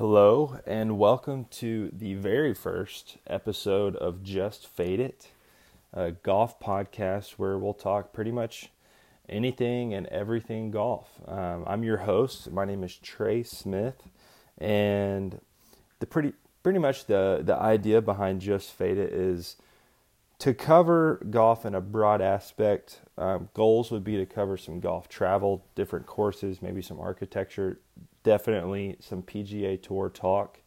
Hello, 0.00 0.58
and 0.66 0.96
welcome 0.98 1.44
to 1.50 1.90
the 1.92 2.14
very 2.14 2.54
first 2.54 3.18
episode 3.26 3.94
of 3.96 4.22
Just 4.22 4.66
Fade 4.66 4.98
It, 4.98 5.28
a 5.92 6.12
golf 6.12 6.58
podcast 6.58 7.32
where 7.32 7.58
we'll 7.58 7.74
talk 7.74 8.10
pretty 8.10 8.32
much 8.32 8.70
anything 9.28 9.92
and 9.92 10.06
everything 10.06 10.70
golf. 10.70 11.20
Um, 11.28 11.64
I'm 11.66 11.84
your 11.84 11.98
host. 11.98 12.50
My 12.50 12.64
name 12.64 12.82
is 12.82 12.96
Trey 12.96 13.42
Smith, 13.42 14.08
and 14.56 15.38
the 15.98 16.06
pretty 16.06 16.32
pretty 16.62 16.78
much 16.78 17.04
the 17.04 17.42
the 17.44 17.56
idea 17.56 18.00
behind 18.00 18.40
Just 18.40 18.70
Fade 18.70 18.96
It 18.96 19.12
is 19.12 19.56
to 20.38 20.54
cover 20.54 21.20
golf 21.28 21.66
in 21.66 21.74
a 21.74 21.82
broad 21.82 22.22
aspect. 22.22 23.00
Um, 23.18 23.50
goals 23.52 23.90
would 23.90 24.04
be 24.04 24.16
to 24.16 24.24
cover 24.24 24.56
some 24.56 24.80
golf 24.80 25.10
travel, 25.10 25.62
different 25.74 26.06
courses, 26.06 26.62
maybe 26.62 26.80
some 26.80 26.98
architecture, 26.98 27.80
definitely 28.22 28.96
some 29.00 29.22
PGA 29.22 29.80
Tour 29.80 30.08
talk, 30.08 30.58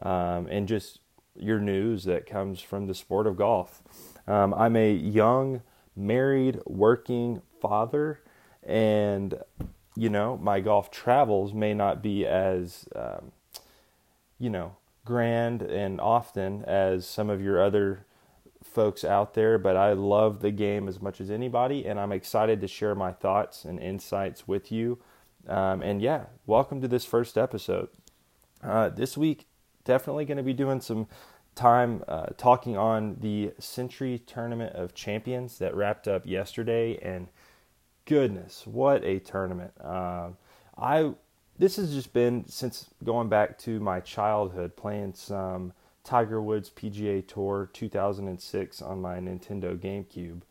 um, 0.00 0.46
and 0.50 0.66
just 0.66 1.00
your 1.36 1.58
news 1.58 2.04
that 2.04 2.26
comes 2.26 2.60
from 2.60 2.86
the 2.86 2.94
sport 2.94 3.26
of 3.26 3.36
golf. 3.36 3.82
Um, 4.26 4.54
I'm 4.54 4.76
a 4.76 4.92
young, 4.92 5.62
married, 5.96 6.60
working 6.66 7.42
father, 7.60 8.20
and 8.62 9.34
you 9.96 10.08
know 10.08 10.36
my 10.38 10.60
golf 10.60 10.90
travels 10.90 11.52
may 11.52 11.74
not 11.74 12.02
be 12.02 12.26
as 12.26 12.86
um, 12.96 13.32
you 14.38 14.50
know 14.50 14.76
grand 15.04 15.62
and 15.62 16.00
often 16.00 16.64
as 16.64 17.06
some 17.06 17.28
of 17.28 17.42
your 17.42 17.62
other 17.62 18.06
folks 18.62 19.04
out 19.04 19.34
there, 19.34 19.58
but 19.58 19.76
I 19.76 19.92
love 19.92 20.40
the 20.40 20.50
game 20.50 20.88
as 20.88 21.00
much 21.00 21.20
as 21.20 21.30
anybody, 21.30 21.84
and 21.86 22.00
I'm 22.00 22.12
excited 22.12 22.60
to 22.62 22.68
share 22.68 22.94
my 22.94 23.12
thoughts 23.12 23.64
and 23.64 23.78
insights 23.78 24.48
with 24.48 24.72
you 24.72 24.98
um, 25.48 25.82
and 25.82 26.00
yeah, 26.00 26.24
welcome 26.46 26.80
to 26.80 26.88
this 26.88 27.04
first 27.04 27.36
episode. 27.36 27.88
Uh, 28.62 28.88
this 28.88 29.16
week, 29.16 29.46
definitely 29.84 30.24
going 30.24 30.38
to 30.38 30.42
be 30.42 30.52
doing 30.52 30.80
some 30.80 31.06
time 31.54 32.02
uh, 32.08 32.26
talking 32.36 32.76
on 32.76 33.16
the 33.20 33.52
Sentry 33.58 34.18
Tournament 34.18 34.74
of 34.74 34.94
Champions 34.94 35.58
that 35.58 35.74
wrapped 35.74 36.08
up 36.08 36.26
yesterday. 36.26 36.98
And 37.02 37.28
goodness, 38.04 38.66
what 38.66 39.04
a 39.04 39.18
tournament! 39.18 39.72
Uh, 39.80 40.30
I 40.76 41.12
this 41.58 41.76
has 41.76 41.94
just 41.94 42.12
been 42.12 42.46
since 42.48 42.90
going 43.04 43.28
back 43.28 43.58
to 43.58 43.78
my 43.80 44.00
childhood 44.00 44.76
playing 44.76 45.14
some 45.14 45.72
Tiger 46.02 46.42
Woods 46.42 46.70
PGA 46.70 47.26
Tour 47.26 47.70
2006 47.72 48.82
on 48.82 49.00
my 49.00 49.18
Nintendo 49.18 49.76
GameCube 49.78 50.42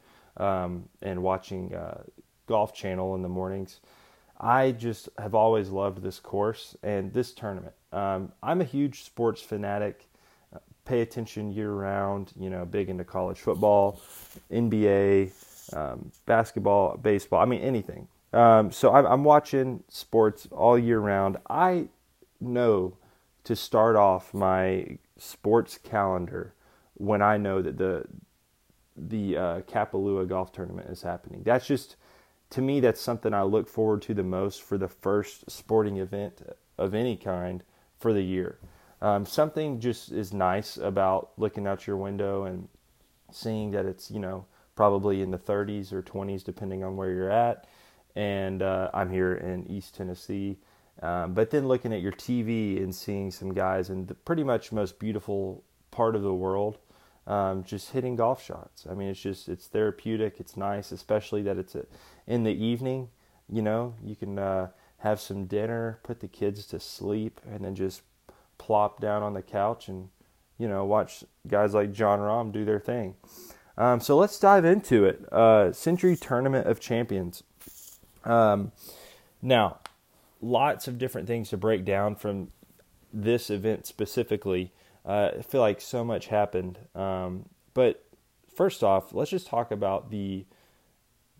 um, 0.42 0.90
and 1.02 1.22
watching 1.22 1.75
uh, 1.75 2.03
Golf 2.48 2.73
Channel 2.73 3.16
in 3.16 3.22
the 3.22 3.30
mornings. 3.30 3.80
I 4.39 4.72
just 4.72 5.09
have 5.17 5.36
always 5.36 5.70
loved 5.70 6.02
this 6.02 6.20
course 6.20 6.76
and 6.84 7.14
this 7.14 7.34
tournament. 7.34 7.73
Um, 7.92 8.31
I'm 8.42 8.62
a 8.62 8.66
huge 8.66 9.03
sports 9.03 9.42
fanatic. 9.42 10.08
Uh, 10.53 10.59
pay 10.86 11.02
attention 11.02 11.52
year 11.52 11.72
round. 11.72 12.31
You 12.40 12.50
know, 12.50 12.66
big 12.66 12.90
into 12.90 13.03
college 13.03 13.40
football, 13.40 14.02
NBA, 14.52 15.31
um, 15.75 16.12
basketball, 16.25 16.98
baseball. 16.98 17.42
I 17.42 17.45
mean, 17.45 17.62
anything. 17.62 18.08
Um, 18.34 18.72
so 18.72 18.94
I'm, 18.94 19.06
I'm 19.06 19.23
watching 19.23 19.84
sports 19.88 20.47
all 20.52 20.78
year 20.78 21.00
round. 21.00 21.38
I 21.50 21.88
know 22.42 22.97
to 23.44 23.56
start 23.56 23.95
off 23.95 24.34
my 24.34 24.97
sports 25.18 25.78
calendar 25.78 26.53
when 26.95 27.22
I 27.22 27.38
know 27.38 27.62
that 27.62 27.78
the 27.78 28.06
the 28.95 29.38
uh, 29.38 29.62
Kapalua 29.62 30.28
golf 30.28 30.52
tournament 30.52 30.90
is 30.90 31.02
happening. 31.02 31.42
That's 31.44 31.66
just 31.66 31.95
to 32.54 32.62
me, 32.62 32.80
that's 32.80 33.02
something 33.02 33.34
I 33.34 33.42
look 33.42 33.68
forward 33.68 34.04
to 34.04 34.14
the 34.14 34.23
most 34.23 34.62
for 34.62 34.78
the 34.78 34.88
first 34.88 35.50
sporting 35.50 35.98
event 35.98 36.44
of 36.78 36.94
any 36.94 37.18
kind 37.18 37.64
for 38.00 38.14
the 38.14 38.22
year. 38.22 38.59
Um, 39.02 39.26
something 39.26 39.80
just 39.80 40.12
is 40.12 40.34
nice 40.34 40.78
about 40.78 41.31
looking 41.38 41.66
out 41.66 41.88
your 41.88 41.98
window 41.98 42.44
and 42.44 42.70
seeing 43.31 43.72
that 43.72 43.88
it's, 43.88 44.12
you 44.12 44.20
know, 44.20 44.46
probably 44.75 45.24
in 45.24 45.31
the 45.31 45.38
30s 45.40 45.91
or 45.91 46.03
20s, 46.03 46.44
depending 46.44 46.84
on 46.84 46.96
where 46.96 47.09
you're 47.09 47.31
at. 47.31 47.66
And 48.16 48.62
uh, 48.62 48.91
I'm 48.94 49.09
here 49.09 49.34
in 49.34 49.66
East 49.68 49.96
Tennessee. 49.96 50.59
Um, 51.02 51.34
but 51.34 51.50
then 51.50 51.68
looking 51.68 51.91
at 51.91 52.02
your 52.02 52.12
TV 52.12 52.78
and 52.78 52.94
seeing 52.94 53.31
some 53.31 53.52
guys 53.52 53.90
in 53.90 54.06
the 54.06 54.14
pretty 54.14 54.44
much 54.44 54.72
most 54.72 55.00
beautiful 55.00 55.64
part 55.90 56.16
of 56.16 56.22
the 56.22 56.34
world 56.34 56.78
um, 57.25 57.63
just 57.63 57.91
hitting 57.91 58.16
golf 58.16 58.44
shots. 58.44 58.85
I 58.89 58.94
mean, 58.94 59.09
it's 59.09 59.19
just 59.19 59.47
it's 59.47 59.67
therapeutic. 59.67 60.39
It's 60.39 60.57
nice, 60.57 60.91
especially 60.91 61.41
that 61.44 61.57
it's 61.57 61.75
a, 61.75 61.85
in 62.28 62.44
the 62.44 62.53
evening. 62.53 63.09
You 63.50 63.61
know, 63.61 63.95
you 64.03 64.16
can 64.16 64.39
uh, 64.39 64.69
have 65.00 65.19
some 65.19 65.45
dinner, 65.45 66.00
put 66.03 66.19
the 66.19 66.28
kids 66.28 66.66
to 66.67 66.79
sleep, 66.79 67.39
and 67.50 67.63
then 67.63 67.75
just 67.75 68.01
plop 68.57 69.00
down 69.00 69.23
on 69.23 69.34
the 69.34 69.41
couch 69.41 69.88
and 69.88 70.09
you 70.57 70.67
know 70.67 70.85
watch 70.85 71.23
guys 71.47 71.73
like 71.73 71.91
Jon 71.91 72.19
Rahm 72.19 72.51
do 72.51 72.66
their 72.66 72.79
thing. 72.79 73.16
Um, 73.78 74.00
so 74.00 74.16
let's 74.17 74.40
dive 74.40 74.66
into 74.66 75.05
it. 75.05 75.31
Uh, 75.31 75.72
Sentry 75.72 76.16
Tournament 76.16 76.67
of 76.67 76.79
Champions. 76.79 77.44
Um, 78.23 78.72
now, 79.41 79.79
lots 80.41 80.88
of 80.88 80.97
different 80.97 81.28
things 81.28 81.50
to 81.50 81.57
break 81.57 81.84
down 81.84 82.16
from 82.16 82.51
this 83.11 83.50
event 83.50 83.88
specifically. 83.88 84.72
Uh, 85.06 85.31
I 85.40 85.41
feel 85.41 85.62
like 85.62 85.81
so 85.81 86.03
much 86.03 86.28
happened. 86.28 86.80
Um, 86.96 87.50
but 87.74 88.06
first 88.56 88.84
off, 88.84 89.14
let's 89.14 89.31
just 89.31 89.47
talk 89.47 89.72
about 89.72 90.09
the 90.09 90.46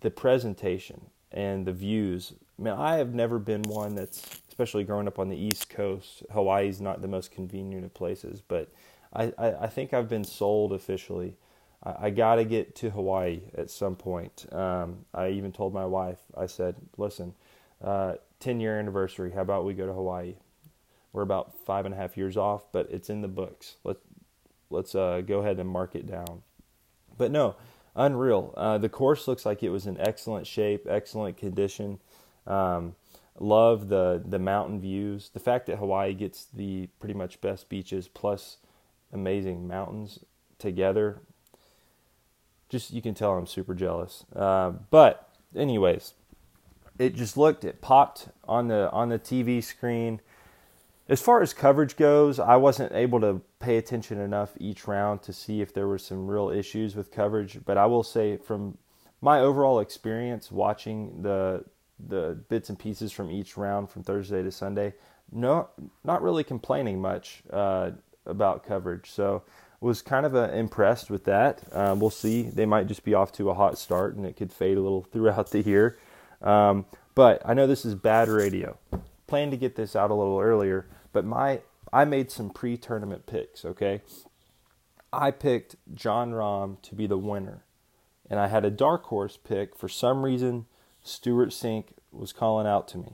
the 0.00 0.10
presentation 0.10 1.00
and 1.32 1.66
the 1.66 1.72
views. 1.72 2.34
I 2.58 2.62
mean, 2.62 2.74
I 2.74 2.96
have 2.96 3.14
never 3.14 3.38
been 3.38 3.62
one 3.62 3.94
that's, 3.94 4.22
especially 4.48 4.84
growing 4.84 5.08
up 5.08 5.18
on 5.18 5.30
the 5.30 5.36
East 5.36 5.70
Coast. 5.70 6.22
Hawaii's 6.30 6.80
not 6.80 7.00
the 7.00 7.08
most 7.08 7.32
convenient 7.32 7.86
of 7.86 7.94
places, 7.94 8.42
but 8.46 8.70
I, 9.14 9.32
I, 9.38 9.52
I 9.62 9.66
think 9.66 9.94
I've 9.94 10.08
been 10.08 10.24
sold 10.24 10.72
officially. 10.74 11.36
I, 11.82 12.06
I 12.06 12.10
got 12.10 12.36
to 12.36 12.44
get 12.44 12.74
to 12.76 12.90
Hawaii 12.90 13.40
at 13.56 13.70
some 13.70 13.96
point. 13.96 14.46
Um, 14.52 15.06
I 15.14 15.30
even 15.30 15.52
told 15.52 15.72
my 15.72 15.86
wife, 15.86 16.18
I 16.36 16.46
said, 16.46 16.76
listen, 16.98 17.34
uh, 17.82 18.14
10 18.40 18.60
year 18.60 18.78
anniversary, 18.78 19.32
how 19.32 19.40
about 19.40 19.64
we 19.64 19.74
go 19.74 19.86
to 19.86 19.92
Hawaii? 19.94 20.34
We're 21.14 21.22
about 21.22 21.54
five 21.64 21.86
and 21.86 21.94
a 21.94 21.96
half 21.96 22.16
years 22.16 22.36
off, 22.36 22.64
but 22.72 22.90
it's 22.90 23.08
in 23.08 23.22
the 23.22 23.28
books. 23.28 23.76
Let 23.84 23.98
let's 24.68 24.96
uh, 24.96 25.22
go 25.24 25.38
ahead 25.38 25.60
and 25.60 25.68
mark 25.68 25.94
it 25.94 26.08
down. 26.08 26.42
But 27.16 27.30
no, 27.30 27.54
unreal. 27.94 28.52
Uh, 28.56 28.78
the 28.78 28.88
course 28.88 29.28
looks 29.28 29.46
like 29.46 29.62
it 29.62 29.70
was 29.70 29.86
in 29.86 29.98
excellent 30.00 30.44
shape, 30.48 30.88
excellent 30.90 31.36
condition. 31.36 32.00
Um, 32.48 32.96
love 33.38 33.88
the 33.88 34.20
the 34.26 34.40
mountain 34.40 34.80
views. 34.80 35.30
The 35.32 35.38
fact 35.38 35.66
that 35.66 35.76
Hawaii 35.76 36.14
gets 36.14 36.46
the 36.46 36.88
pretty 36.98 37.14
much 37.14 37.40
best 37.40 37.68
beaches 37.68 38.08
plus 38.08 38.56
amazing 39.12 39.68
mountains 39.68 40.18
together. 40.58 41.20
Just 42.68 42.92
you 42.92 43.00
can 43.00 43.14
tell 43.14 43.38
I'm 43.38 43.46
super 43.46 43.74
jealous. 43.74 44.24
Uh, 44.34 44.70
but 44.90 45.28
anyways, 45.54 46.14
it 46.98 47.14
just 47.14 47.36
looked 47.36 47.64
it 47.64 47.80
popped 47.80 48.30
on 48.48 48.66
the 48.66 48.90
on 48.90 49.10
the 49.10 49.18
TV 49.20 49.62
screen. 49.62 50.20
As 51.06 51.20
far 51.20 51.42
as 51.42 51.52
coverage 51.52 51.96
goes, 51.96 52.38
I 52.38 52.56
wasn't 52.56 52.92
able 52.92 53.20
to 53.20 53.42
pay 53.58 53.76
attention 53.76 54.18
enough 54.18 54.52
each 54.58 54.86
round 54.86 55.22
to 55.22 55.34
see 55.34 55.60
if 55.60 55.74
there 55.74 55.86
were 55.86 55.98
some 55.98 56.26
real 56.26 56.48
issues 56.48 56.96
with 56.96 57.12
coverage. 57.12 57.58
But 57.64 57.76
I 57.76 57.84
will 57.86 58.02
say, 58.02 58.38
from 58.38 58.78
my 59.20 59.40
overall 59.40 59.80
experience 59.80 60.50
watching 60.50 61.22
the 61.22 61.64
the 62.08 62.38
bits 62.48 62.70
and 62.70 62.78
pieces 62.78 63.12
from 63.12 63.30
each 63.30 63.56
round 63.56 63.88
from 63.88 64.02
Thursday 64.02 64.42
to 64.42 64.50
Sunday, 64.50 64.94
no, 65.30 65.68
not 66.02 66.22
really 66.22 66.42
complaining 66.42 67.00
much 67.00 67.42
uh, 67.52 67.90
about 68.26 68.64
coverage. 68.64 69.10
So 69.10 69.42
was 69.80 70.00
kind 70.00 70.24
of 70.24 70.34
uh, 70.34 70.50
impressed 70.52 71.10
with 71.10 71.24
that. 71.24 71.62
Um, 71.72 72.00
we'll 72.00 72.10
see. 72.10 72.42
They 72.42 72.66
might 72.66 72.86
just 72.86 73.04
be 73.04 73.12
off 73.12 73.30
to 73.32 73.50
a 73.50 73.54
hot 73.54 73.76
start, 73.76 74.16
and 74.16 74.24
it 74.24 74.36
could 74.36 74.52
fade 74.52 74.78
a 74.78 74.80
little 74.80 75.02
throughout 75.12 75.50
the 75.50 75.60
year. 75.60 75.98
Um, 76.40 76.86
but 77.14 77.42
I 77.44 77.52
know 77.52 77.66
this 77.66 77.84
is 77.84 77.94
bad 77.94 78.28
radio 78.28 78.78
planned 79.26 79.50
to 79.52 79.56
get 79.56 79.76
this 79.76 79.96
out 79.96 80.10
a 80.10 80.14
little 80.14 80.38
earlier, 80.38 80.86
but 81.14 81.24
my 81.24 81.60
I 81.94 82.04
made 82.04 82.30
some 82.30 82.50
pre-tournament 82.50 83.24
picks, 83.24 83.64
okay? 83.64 84.02
I 85.12 85.30
picked 85.30 85.76
Jon 85.94 86.32
Rahm 86.32 86.82
to 86.82 86.94
be 86.94 87.06
the 87.06 87.16
winner. 87.16 87.64
And 88.28 88.40
I 88.40 88.48
had 88.48 88.64
a 88.64 88.70
dark 88.70 89.04
horse 89.04 89.36
pick. 89.36 89.76
For 89.76 89.88
some 89.88 90.24
reason, 90.24 90.66
Stewart 91.04 91.50
Cink 91.50 91.84
was 92.10 92.32
calling 92.32 92.66
out 92.66 92.88
to 92.88 92.98
me. 92.98 93.12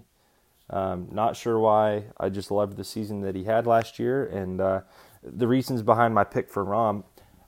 Um, 0.70 1.08
not 1.10 1.36
sure 1.36 1.58
why. 1.58 2.04
I 2.18 2.30
just 2.30 2.50
loved 2.50 2.76
the 2.76 2.84
season 2.84 3.20
that 3.20 3.34
he 3.34 3.44
had 3.44 3.66
last 3.66 3.98
year. 3.98 4.24
And 4.24 4.60
uh, 4.60 4.80
the 5.22 5.48
reasons 5.48 5.82
behind 5.82 6.14
my 6.14 6.24
pick 6.24 6.48
for 6.48 6.64
Rahm, 6.64 7.04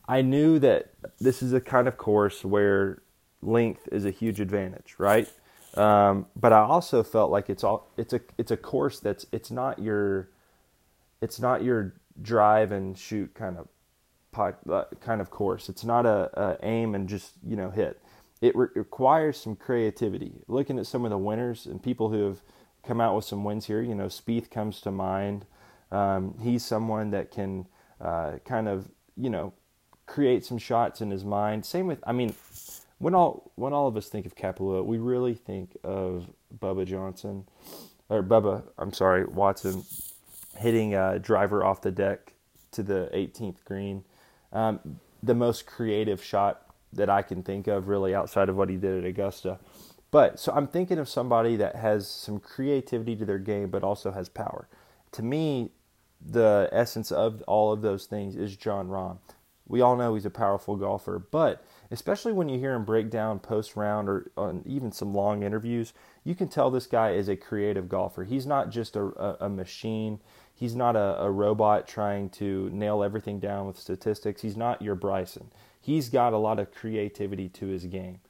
I 0.06 0.20
knew 0.20 0.58
that 0.58 0.90
this 1.18 1.42
is 1.42 1.54
a 1.54 1.60
kind 1.60 1.88
of 1.88 1.96
course 1.96 2.44
where 2.44 3.00
length 3.40 3.88
is 3.90 4.04
a 4.04 4.10
huge 4.10 4.40
advantage, 4.40 4.96
right? 4.98 5.30
Um, 5.74 6.26
but 6.36 6.52
I 6.52 6.60
also 6.60 7.02
felt 7.02 7.30
like 7.30 7.48
it's 7.48 7.64
all 7.64 7.88
it's 7.96 8.12
a 8.12 8.20
it's 8.36 8.50
a 8.50 8.58
course 8.58 9.00
that's 9.00 9.24
it's 9.32 9.50
not 9.50 9.78
your 9.78 10.28
it's 11.22 11.40
not 11.40 11.62
your 11.62 11.94
drive 12.20 12.72
and 12.72 12.98
shoot 12.98 13.32
kind 13.34 13.56
of 13.56 13.68
uh, 14.36 14.84
kind 15.00 15.20
of 15.20 15.30
course. 15.30 15.68
It's 15.68 15.84
not 15.84 16.04
a, 16.04 16.30
a, 16.34 16.58
aim 16.62 16.94
and 16.94 17.08
just 17.08 17.34
you 17.46 17.56
know 17.56 17.70
hit. 17.70 18.02
It 18.40 18.56
re- 18.56 18.68
requires 18.74 19.38
some 19.38 19.56
creativity. 19.56 20.42
Looking 20.48 20.78
at 20.78 20.86
some 20.86 21.04
of 21.04 21.10
the 21.10 21.18
winners 21.18 21.66
and 21.66 21.82
people 21.82 22.10
who 22.10 22.26
have 22.26 22.42
come 22.82 23.00
out 23.00 23.14
with 23.14 23.24
some 23.24 23.44
wins 23.44 23.66
here, 23.66 23.80
you 23.80 23.94
know, 23.94 24.06
Spieth 24.06 24.50
comes 24.50 24.80
to 24.80 24.90
mind. 24.90 25.46
Um, 25.92 26.34
he's 26.42 26.64
someone 26.64 27.10
that 27.10 27.30
can 27.30 27.68
uh, 28.00 28.38
kind 28.44 28.66
of, 28.66 28.88
you 29.16 29.30
know, 29.30 29.52
create 30.06 30.44
some 30.44 30.58
shots 30.58 31.00
in 31.00 31.10
his 31.10 31.24
mind. 31.24 31.64
Same 31.64 31.86
with, 31.86 32.02
I 32.04 32.12
mean, 32.12 32.34
when 32.98 33.14
all 33.14 33.52
when 33.54 33.72
all 33.72 33.86
of 33.86 33.96
us 33.96 34.08
think 34.08 34.26
of 34.26 34.34
Kapalua, 34.34 34.84
we 34.84 34.98
really 34.98 35.34
think 35.34 35.76
of 35.84 36.28
Bubba 36.58 36.86
Johnson, 36.86 37.44
or 38.08 38.22
Bubba, 38.22 38.64
I'm 38.78 38.92
sorry, 38.92 39.24
Watson, 39.24 39.84
hitting 40.58 40.94
a 40.94 41.18
driver 41.18 41.64
off 41.64 41.80
the 41.80 41.90
deck 41.90 42.34
to 42.72 42.82
the 42.82 43.10
18th 43.14 43.64
green. 43.64 44.04
Um, 44.52 45.00
the 45.22 45.34
most 45.34 45.66
creative 45.66 46.22
shot 46.22 46.66
that 46.92 47.08
I 47.08 47.22
can 47.22 47.42
think 47.42 47.66
of, 47.66 47.88
really, 47.88 48.14
outside 48.14 48.48
of 48.48 48.56
what 48.56 48.68
he 48.68 48.76
did 48.76 48.98
at 48.98 49.08
Augusta. 49.08 49.58
But 50.10 50.38
so 50.38 50.52
I'm 50.52 50.66
thinking 50.66 50.98
of 50.98 51.08
somebody 51.08 51.56
that 51.56 51.76
has 51.76 52.06
some 52.06 52.38
creativity 52.38 53.16
to 53.16 53.24
their 53.24 53.38
game, 53.38 53.70
but 53.70 53.82
also 53.82 54.12
has 54.12 54.28
power. 54.28 54.68
To 55.12 55.22
me, 55.22 55.70
the 56.24 56.68
essence 56.70 57.10
of 57.10 57.42
all 57.42 57.72
of 57.72 57.82
those 57.82 58.06
things 58.06 58.36
is 58.36 58.56
John 58.56 58.88
Rahm. 58.88 59.18
We 59.66 59.80
all 59.80 59.96
know 59.96 60.14
he's 60.14 60.26
a 60.26 60.30
powerful 60.30 60.76
golfer, 60.76 61.18
but 61.18 61.64
especially 61.90 62.32
when 62.32 62.48
you 62.48 62.58
hear 62.58 62.74
him 62.74 62.84
break 62.84 63.10
down 63.10 63.38
post 63.38 63.74
round 63.74 64.08
or 64.08 64.30
on 64.36 64.62
even 64.66 64.92
some 64.92 65.14
long 65.14 65.42
interviews, 65.42 65.94
you 66.24 66.34
can 66.34 66.48
tell 66.48 66.70
this 66.70 66.86
guy 66.86 67.12
is 67.12 67.28
a 67.28 67.36
creative 67.36 67.88
golfer. 67.88 68.24
He's 68.24 68.46
not 68.46 68.70
just 68.70 68.96
a, 68.96 69.04
a, 69.04 69.46
a 69.46 69.48
machine. 69.48 70.20
He's 70.62 70.76
not 70.76 70.96
a, 70.96 71.22
a 71.22 71.30
robot 71.30 71.88
trying 71.88 72.30
to 72.30 72.70
nail 72.72 73.02
everything 73.02 73.40
down 73.40 73.66
with 73.66 73.78
statistics. 73.78 74.42
He's 74.42 74.56
not 74.56 74.80
your 74.80 74.94
Bryson. 74.94 75.50
He's 75.80 76.08
got 76.08 76.32
a 76.32 76.38
lot 76.38 76.58
of 76.58 76.72
creativity 76.72 77.48
to 77.48 77.66
his 77.66 77.84
game 77.86 78.20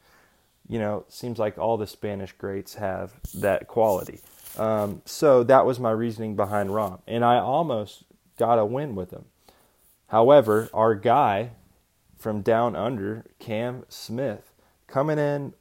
you 0.68 0.78
know, 0.78 1.04
seems 1.08 1.38
like 1.38 1.58
all 1.58 1.76
the 1.76 1.86
Spanish 1.86 2.32
greats 2.32 2.74
have 2.74 3.12
that 3.34 3.66
quality. 3.66 4.20
Um, 4.56 5.02
so 5.04 5.42
that 5.44 5.66
was 5.66 5.80
my 5.80 5.90
reasoning 5.90 6.36
behind 6.36 6.70
Rahm, 6.70 7.00
and 7.06 7.24
I 7.24 7.38
almost 7.38 8.04
got 8.38 8.58
a 8.58 8.64
win 8.64 8.94
with 8.94 9.10
him. 9.10 9.26
However, 10.08 10.68
our 10.72 10.94
guy 10.94 11.50
from 12.18 12.42
down 12.42 12.76
under, 12.76 13.24
Cam 13.38 13.84
Smith, 13.88 14.52
coming 14.86 15.18
in 15.18 15.54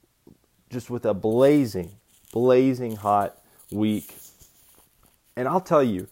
just 0.69 0.89
with 0.89 1.05
a 1.05 1.13
blazing, 1.13 1.91
blazing 2.31 2.97
hot 2.97 3.37
week. 3.71 4.15
And 5.35 5.47
I'll 5.47 5.61
tell 5.61 5.83
you, 5.83 6.07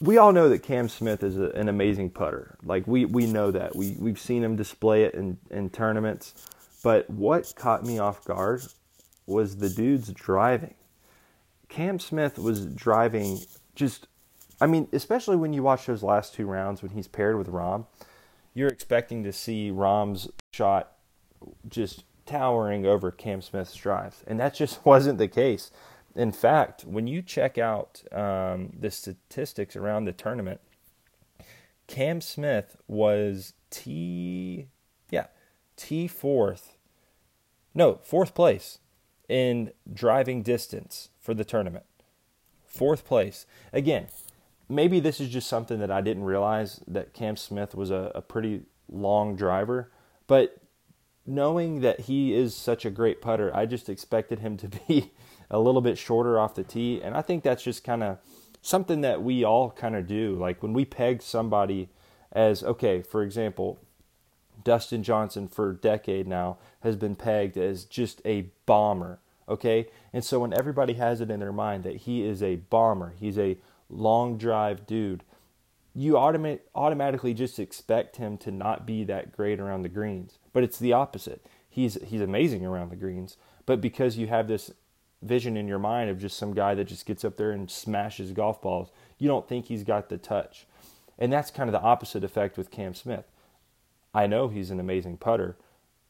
we 0.00 0.18
all 0.18 0.32
know 0.32 0.48
that 0.48 0.62
Cam 0.62 0.88
Smith 0.88 1.22
is 1.22 1.38
a, 1.38 1.50
an 1.50 1.68
amazing 1.68 2.10
putter. 2.10 2.56
Like 2.62 2.86
we 2.86 3.04
we 3.04 3.26
know 3.26 3.50
that. 3.50 3.74
We 3.74 3.96
we've 3.98 4.18
seen 4.18 4.42
him 4.44 4.56
display 4.56 5.04
it 5.04 5.14
in, 5.14 5.38
in 5.50 5.70
tournaments. 5.70 6.34
But 6.82 7.08
what 7.10 7.52
caught 7.56 7.84
me 7.84 7.98
off 7.98 8.24
guard 8.24 8.62
was 9.26 9.56
the 9.56 9.68
dude's 9.68 10.12
driving. 10.12 10.74
Cam 11.68 11.98
Smith 11.98 12.38
was 12.38 12.64
driving 12.66 13.40
just, 13.74 14.06
I 14.60 14.66
mean, 14.66 14.88
especially 14.92 15.36
when 15.36 15.52
you 15.52 15.62
watch 15.62 15.86
those 15.86 16.02
last 16.02 16.34
two 16.34 16.46
rounds 16.46 16.82
when 16.82 16.92
he's 16.92 17.08
paired 17.08 17.36
with 17.36 17.48
Rahm, 17.48 17.86
you're 18.54 18.68
expecting 18.68 19.24
to 19.24 19.32
see 19.32 19.70
Rahm's 19.70 20.28
shot 20.52 20.92
just 21.68 22.04
towering 22.24 22.86
over 22.86 23.10
Cam 23.10 23.42
Smith's 23.42 23.74
drives. 23.74 24.22
And 24.26 24.38
that 24.38 24.54
just 24.54 24.84
wasn't 24.86 25.18
the 25.18 25.28
case. 25.28 25.70
In 26.16 26.32
fact, 26.32 26.84
when 26.84 27.06
you 27.06 27.22
check 27.22 27.58
out 27.58 28.02
um, 28.10 28.72
the 28.78 28.90
statistics 28.90 29.76
around 29.76 30.06
the 30.06 30.12
tournament, 30.12 30.60
Cam 31.86 32.20
Smith 32.20 32.76
was 32.88 33.52
T, 33.70 34.66
yeah, 35.10 35.26
T 35.76 36.08
fourth 36.08 36.76
no, 37.76 38.00
fourth 38.02 38.34
place 38.34 38.78
in 39.28 39.70
driving 39.92 40.42
distance 40.42 41.10
for 41.20 41.34
the 41.34 41.44
tournament. 41.44 41.84
Fourth 42.64 43.04
place. 43.04 43.44
Again, 43.70 44.06
maybe 44.66 44.98
this 44.98 45.20
is 45.20 45.28
just 45.28 45.46
something 45.46 45.78
that 45.80 45.90
I 45.90 46.00
didn't 46.00 46.24
realize 46.24 46.80
that 46.88 47.12
Cam 47.12 47.36
Smith 47.36 47.74
was 47.74 47.90
a, 47.90 48.10
a 48.14 48.22
pretty 48.22 48.62
long 48.90 49.36
driver, 49.36 49.92
but 50.26 50.56
knowing 51.26 51.80
that 51.82 52.00
he 52.00 52.32
is 52.32 52.54
such 52.54 52.86
a 52.86 52.90
great 52.90 53.20
putter, 53.20 53.54
I 53.54 53.66
just 53.66 53.90
expected 53.90 54.38
him 54.38 54.56
to 54.56 54.68
be 54.68 55.12
a 55.50 55.58
little 55.58 55.80
bit 55.80 55.98
shorter 55.98 56.38
off 56.38 56.54
the 56.54 56.64
tee. 56.64 57.00
And 57.02 57.16
I 57.16 57.22
think 57.22 57.42
that's 57.42 57.62
just 57.62 57.84
kind 57.84 58.02
of 58.02 58.18
something 58.62 59.00
that 59.02 59.22
we 59.22 59.44
all 59.44 59.70
kind 59.70 59.94
of 59.96 60.06
do. 60.06 60.34
Like 60.34 60.62
when 60.62 60.72
we 60.72 60.84
peg 60.84 61.22
somebody 61.22 61.88
as, 62.32 62.62
okay, 62.62 63.02
for 63.02 63.22
example, 63.22 63.78
Dustin 64.64 65.02
Johnson 65.02 65.48
for 65.48 65.70
a 65.70 65.76
decade 65.76 66.26
now 66.26 66.58
has 66.80 66.96
been 66.96 67.14
pegged 67.14 67.56
as 67.56 67.84
just 67.84 68.20
a 68.24 68.48
bomber. 68.66 69.20
Okay? 69.48 69.86
And 70.12 70.24
so 70.24 70.40
when 70.40 70.52
everybody 70.52 70.94
has 70.94 71.20
it 71.20 71.30
in 71.30 71.40
their 71.40 71.52
mind 71.52 71.84
that 71.84 71.96
he 71.98 72.24
is 72.24 72.42
a 72.42 72.56
bomber, 72.56 73.14
he's 73.18 73.38
a 73.38 73.58
long 73.88 74.36
drive 74.36 74.86
dude, 74.86 75.22
you 75.94 76.14
automa- 76.14 76.60
automatically 76.74 77.32
just 77.32 77.58
expect 77.58 78.16
him 78.16 78.36
to 78.38 78.50
not 78.50 78.86
be 78.86 79.04
that 79.04 79.32
great 79.32 79.58
around 79.58 79.82
the 79.82 79.88
greens. 79.88 80.38
But 80.52 80.62
it's 80.62 80.78
the 80.78 80.92
opposite. 80.92 81.46
He's 81.68 81.98
he's 82.04 82.20
amazing 82.20 82.64
around 82.64 82.90
the 82.90 82.96
greens, 82.96 83.36
but 83.64 83.80
because 83.80 84.16
you 84.16 84.26
have 84.26 84.48
this 84.48 84.70
vision 85.26 85.56
in 85.56 85.68
your 85.68 85.78
mind 85.78 86.10
of 86.10 86.18
just 86.18 86.38
some 86.38 86.54
guy 86.54 86.74
that 86.74 86.84
just 86.84 87.06
gets 87.06 87.24
up 87.24 87.36
there 87.36 87.52
and 87.52 87.70
smashes 87.70 88.32
golf 88.32 88.60
balls, 88.62 88.90
you 89.18 89.28
don't 89.28 89.48
think 89.48 89.66
he's 89.66 89.84
got 89.84 90.08
the 90.08 90.18
touch. 90.18 90.66
And 91.18 91.32
that's 91.32 91.50
kind 91.50 91.68
of 91.68 91.72
the 91.72 91.86
opposite 91.86 92.24
effect 92.24 92.56
with 92.56 92.70
Cam 92.70 92.94
Smith. 92.94 93.24
I 94.14 94.26
know 94.26 94.48
he's 94.48 94.70
an 94.70 94.80
amazing 94.80 95.18
putter. 95.18 95.56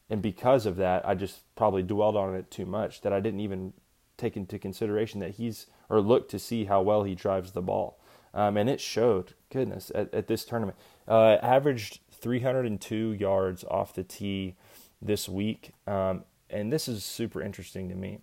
And 0.09 0.21
because 0.21 0.65
of 0.65 0.77
that, 0.77 1.07
I 1.07 1.15
just 1.15 1.41
probably 1.55 1.83
dwelled 1.83 2.15
on 2.15 2.35
it 2.35 2.49
too 2.49 2.65
much 2.65 3.01
that 3.01 3.11
I 3.11 3.19
didn't 3.19 3.41
even 3.41 3.73
take 4.17 4.37
into 4.37 4.57
consideration 4.57 5.19
that 5.19 5.31
he's 5.31 5.67
or 5.89 6.01
look 6.01 6.29
to 6.29 6.39
see 6.39 6.65
how 6.65 6.81
well 6.81 7.03
he 7.03 7.15
drives 7.15 7.51
the 7.51 7.61
ball. 7.61 7.99
Um, 8.33 8.57
and 8.57 8.69
it 8.69 8.81
showed, 8.81 9.33
goodness, 9.49 9.91
at, 9.95 10.13
at 10.13 10.27
this 10.27 10.45
tournament. 10.45 10.77
Uh, 11.07 11.37
averaged 11.41 11.99
302 12.11 13.13
yards 13.13 13.63
off 13.65 13.93
the 13.93 14.03
tee 14.03 14.55
this 15.01 15.29
week. 15.29 15.71
Um, 15.85 16.23
and 16.49 16.71
this 16.71 16.87
is 16.87 17.03
super 17.03 17.41
interesting 17.41 17.89
to 17.89 17.95
me. 17.95 18.19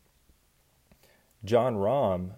Jon 1.44 1.76
Rahm 1.76 2.32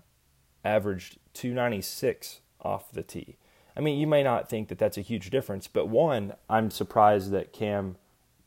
averaged 0.65 1.19
296 1.35 2.41
off 2.61 2.91
the 2.91 3.03
tee. 3.03 3.37
I 3.77 3.81
mean, 3.81 3.99
you 3.99 4.07
may 4.07 4.23
not 4.23 4.49
think 4.49 4.69
that 4.69 4.79
that's 4.79 4.99
a 4.99 5.03
huge 5.03 5.31
difference, 5.31 5.69
but 5.69 5.89
one, 5.89 6.35
I'm 6.49 6.71
surprised 6.71 7.31
that 7.31 7.53
Cam 7.53 7.97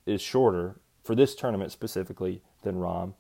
is 0.06 0.21
shorter 0.21 0.79
for 1.03 1.15
this 1.15 1.35
tournament 1.35 1.71
specifically 1.71 2.41
than 2.63 2.75
Rahm. 2.75 3.13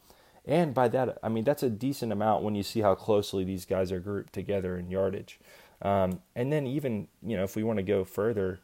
And 0.45 0.73
by 0.73 0.87
that, 0.89 1.19
I 1.21 1.29
mean, 1.29 1.43
that's 1.43 1.61
a 1.61 1.69
decent 1.69 2.11
amount 2.11 2.43
when 2.43 2.55
you 2.55 2.63
see 2.63 2.81
how 2.81 2.95
closely 2.95 3.43
these 3.43 3.65
guys 3.65 3.91
are 3.91 3.99
grouped 3.99 4.33
together 4.33 4.77
in 4.77 4.89
yardage. 4.89 5.39
Um, 5.81 6.21
and 6.35 6.51
then, 6.51 6.65
even, 6.65 7.07
you 7.21 7.37
know, 7.37 7.43
if 7.43 7.55
we 7.55 7.63
want 7.63 7.77
to 7.77 7.83
go 7.83 8.03
further, 8.03 8.59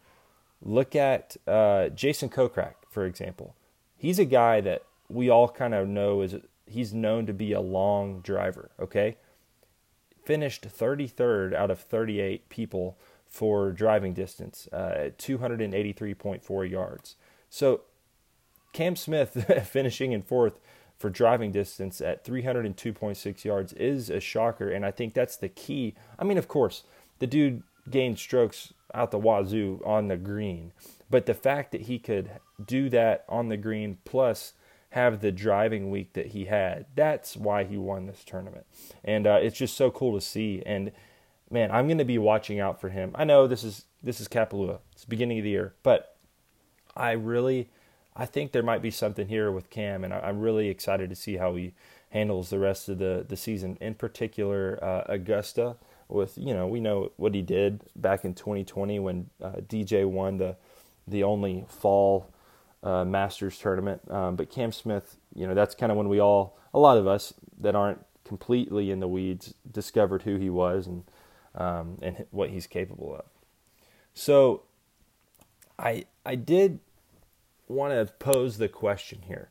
look 0.62 0.96
at 0.96 1.38
uh, 1.48 1.90
Jason 1.90 2.30
Kokrak, 2.30 2.74
for 2.90 3.06
example. 3.06 3.56
He's 3.96 4.20
a 4.20 4.26
guy 4.26 4.62
that 4.62 4.84
we 5.08 5.30
all 5.30 5.48
kind 5.48 5.76
of 5.76 5.88
know 5.88 6.22
is 6.22 6.36
he's 6.66 6.94
known 6.94 7.26
to 7.26 7.34
be 7.34 7.52
a 7.52 7.62
long 7.62 8.22
driver, 8.22 8.72
okay? 8.80 9.18
Finished 10.24 10.68
33rd 10.68 11.54
out 11.54 11.72
of 11.72 11.80
38 11.80 12.50
people 12.50 12.98
for 13.28 13.72
driving 13.72 14.14
distance 14.14 14.68
uh, 14.72 14.94
at 14.96 15.18
283.4 15.18 16.70
yards. 16.70 17.16
So 17.50 17.82
Cam 18.74 18.96
Smith 18.96 19.46
finishing 19.72 20.12
in 20.12 20.22
fourth 20.22 20.60
for 20.98 21.10
driving 21.10 21.52
distance 21.52 22.02
at 22.02 22.24
302.6 22.24 23.44
yards 23.44 23.74
is 23.74 24.10
a 24.10 24.20
shocker, 24.20 24.70
and 24.70 24.86
I 24.86 24.92
think 24.92 25.14
that's 25.14 25.38
the 25.38 25.50
key. 25.50 25.94
I 26.18 26.24
mean, 26.24 26.38
of 26.38 26.48
course, 26.48 26.84
the 27.20 27.28
dude 27.28 27.64
gained 27.90 28.18
strokes 28.18 28.74
out 28.94 29.12
the 29.12 29.20
wazoo 29.20 29.82
on 29.86 30.08
the 30.08 30.18
green, 30.18 30.72
but 31.10 31.26
the 31.26 31.34
fact 31.34 31.72
that 31.74 31.82
he 31.82 32.00
could 32.00 32.32
do 32.64 32.90
that 32.90 33.26
on 33.28 33.50
the 33.50 33.58
green 33.58 33.98
plus 34.06 34.54
have 34.96 35.20
the 35.20 35.32
driving 35.32 35.92
week 35.92 36.14
that 36.14 36.28
he 36.28 36.46
had, 36.46 36.86
that's 36.96 37.36
why 37.36 37.66
he 37.66 37.78
won 37.78 38.06
this 38.06 38.24
tournament. 38.24 38.66
And 39.04 39.28
uh, 39.28 39.40
it's 39.42 39.58
just 39.58 39.76
so 39.76 39.92
cool 39.92 40.18
to 40.18 40.26
see. 40.26 40.64
And 40.66 40.94
man, 41.52 41.70
I'm 41.70 41.88
going 41.88 41.98
to 41.98 42.06
be 42.06 42.18
watching 42.18 42.62
out 42.62 42.80
for 42.80 42.88
him. 42.88 43.12
I 43.14 43.26
know 43.26 43.46
this 43.46 43.66
is 43.66 43.84
this 44.02 44.22
is 44.22 44.30
Kapalua. 44.30 44.80
It's 44.94 45.04
beginning 45.04 45.40
of 45.40 45.44
the 45.44 45.50
year, 45.50 45.74
but 45.84 46.16
I 46.96 47.12
really 47.12 47.70
I 48.16 48.26
think 48.26 48.54
there 48.54 48.64
might 48.64 48.82
be 48.82 48.90
something 48.90 49.28
here 49.28 49.52
with 49.52 49.70
Cam, 49.70 50.06
and 50.06 50.14
I'm 50.14 50.40
really 50.40 50.70
excited 50.70 51.10
to 51.10 51.16
see 51.16 51.36
how 51.36 51.56
he 51.56 51.74
handles 52.12 52.50
the 52.50 52.60
rest 52.60 52.88
of 52.88 52.98
the 52.98 53.26
the 53.28 53.36
season. 53.36 53.78
In 53.82 53.96
particular, 53.96 54.80
uh, 54.82 55.04
Augusta. 55.08 55.76
With 56.08 56.38
you 56.38 56.54
know, 56.54 56.68
we 56.68 56.80
know 56.80 57.12
what 57.18 57.36
he 57.36 57.42
did 57.42 57.82
back 57.96 58.24
in 58.24 58.34
2020 58.36 59.00
when 59.00 59.30
uh, 59.42 59.54
DJ 59.68 60.06
won 60.06 60.38
the 60.38 60.56
the 61.06 61.24
only 61.24 61.66
fall 61.68 62.32
uh, 62.86 63.04
Masters 63.04 63.58
tournament. 63.58 64.00
Um, 64.10 64.36
but 64.36 64.50
Cam 64.50 64.72
Smith, 64.72 65.18
you 65.34 65.48
know, 65.48 65.56
that's 65.56 65.76
kind 65.76 65.92
of 65.92 65.98
when 65.98 66.08
we 66.08 66.20
all, 66.20 66.58
a 66.74 66.80
lot 66.80 66.98
of 66.98 67.08
us 67.08 67.34
that 67.60 67.76
aren't 67.76 68.06
completely 68.24 68.92
in 68.92 69.00
the 69.00 69.08
weeds, 69.08 69.54
discovered 69.70 70.24
who 70.24 70.38
he 70.38 70.50
was 70.50 70.88
and 70.88 71.04
um, 71.56 71.98
and 72.02 72.26
what 72.32 72.50
he's 72.50 72.68
capable 72.68 73.16
of. 73.16 73.24
So, 74.14 74.64
I 75.80 76.06
I 76.26 76.36
did 76.36 76.80
want 77.68 77.94
to 77.94 78.14
pose 78.14 78.58
the 78.58 78.68
question 78.68 79.22
here. 79.28 79.50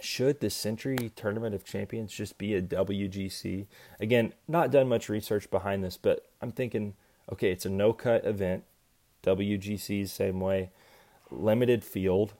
should 0.00 0.40
the 0.40 0.50
Sentry 0.50 1.10
Tournament 1.16 1.54
of 1.54 1.64
Champions 1.64 2.12
just 2.12 2.38
be 2.38 2.54
a 2.54 2.62
WGC? 2.62 3.66
Again, 3.98 4.32
not 4.48 4.70
done 4.70 4.88
much 4.88 5.08
research 5.08 5.50
behind 5.50 5.82
this, 5.84 5.96
but 5.96 6.26
I'm 6.40 6.52
thinking, 6.52 6.94
okay, 7.32 7.50
it's 7.50 7.66
a 7.66 7.70
no 7.70 7.92
cut 7.92 8.24
event. 8.24 8.64
WGC's 9.22 10.10
same 10.12 10.40
way, 10.40 10.70
limited 11.30 11.84
field, 11.84 12.34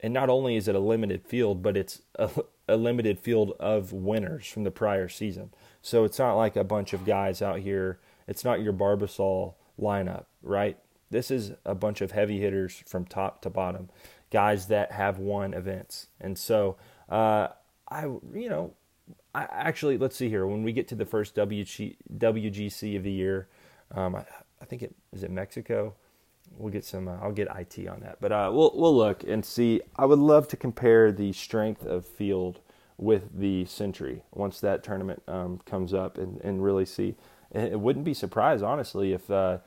and 0.00 0.12
not 0.14 0.28
only 0.28 0.56
is 0.56 0.68
it 0.68 0.74
a 0.74 0.80
limited 0.80 1.24
field, 1.24 1.62
but 1.62 1.76
it's 1.76 2.02
a, 2.16 2.30
a 2.68 2.76
limited 2.76 3.18
field 3.18 3.52
of 3.58 3.92
winners 3.92 4.46
from 4.46 4.64
the 4.64 4.70
prior 4.70 5.08
season. 5.08 5.50
So 5.82 6.04
it's 6.04 6.18
not 6.18 6.34
like 6.34 6.56
a 6.56 6.64
bunch 6.64 6.92
of 6.92 7.04
guys 7.04 7.42
out 7.42 7.60
here. 7.60 7.98
It's 8.26 8.44
not 8.44 8.60
your 8.60 8.72
Barbasol 8.72 9.54
lineup, 9.80 10.26
right? 10.42 10.78
This 11.10 11.30
is 11.30 11.52
a 11.64 11.74
bunch 11.74 12.00
of 12.00 12.12
heavy 12.12 12.38
hitters 12.38 12.82
from 12.86 13.06
top 13.06 13.40
to 13.42 13.50
bottom, 13.50 13.88
guys 14.30 14.66
that 14.66 14.92
have 14.92 15.18
won 15.18 15.54
events. 15.54 16.08
And 16.20 16.38
so, 16.38 16.76
uh, 17.08 17.48
I, 17.90 18.04
you 18.04 18.48
know, 18.50 18.74
I 19.34 19.44
actually, 19.50 19.96
let's 19.96 20.16
see 20.16 20.28
here. 20.28 20.46
When 20.46 20.62
we 20.62 20.72
get 20.72 20.88
to 20.88 20.94
the 20.94 21.06
first 21.06 21.34
WG, 21.34 21.96
WGC 22.18 22.96
of 22.96 23.04
the 23.04 23.10
year, 23.10 23.48
um, 23.92 24.14
I, 24.14 24.26
I 24.60 24.64
think 24.66 24.82
it 24.82 24.94
is 25.12 25.22
it 25.22 25.30
Mexico 25.30 25.94
we'll 26.56 26.72
get 26.72 26.84
some. 26.84 27.08
Uh, 27.08 27.16
I'll 27.20 27.32
get 27.32 27.48
IT 27.54 27.86
on 27.88 28.00
that, 28.00 28.18
but 28.20 28.32
uh, 28.32 28.50
we'll 28.52 28.72
we'll 28.74 28.96
look 28.96 29.24
and 29.24 29.44
see. 29.44 29.80
I 29.96 30.06
would 30.06 30.18
love 30.18 30.48
to 30.48 30.56
compare 30.56 31.12
the 31.12 31.32
strength 31.32 31.84
of 31.84 32.04
field 32.06 32.60
with 32.96 33.38
the 33.38 33.64
Sentry 33.64 34.22
once 34.32 34.60
that 34.60 34.82
tournament 34.82 35.22
um, 35.28 35.60
comes 35.64 35.94
up 35.94 36.18
and, 36.18 36.40
and 36.42 36.62
really 36.62 36.84
see. 36.84 37.14
It 37.52 37.80
wouldn't 37.80 38.04
be 38.04 38.12
surprised, 38.12 38.62
honestly, 38.62 39.12
if 39.12 39.30
uh, 39.30 39.58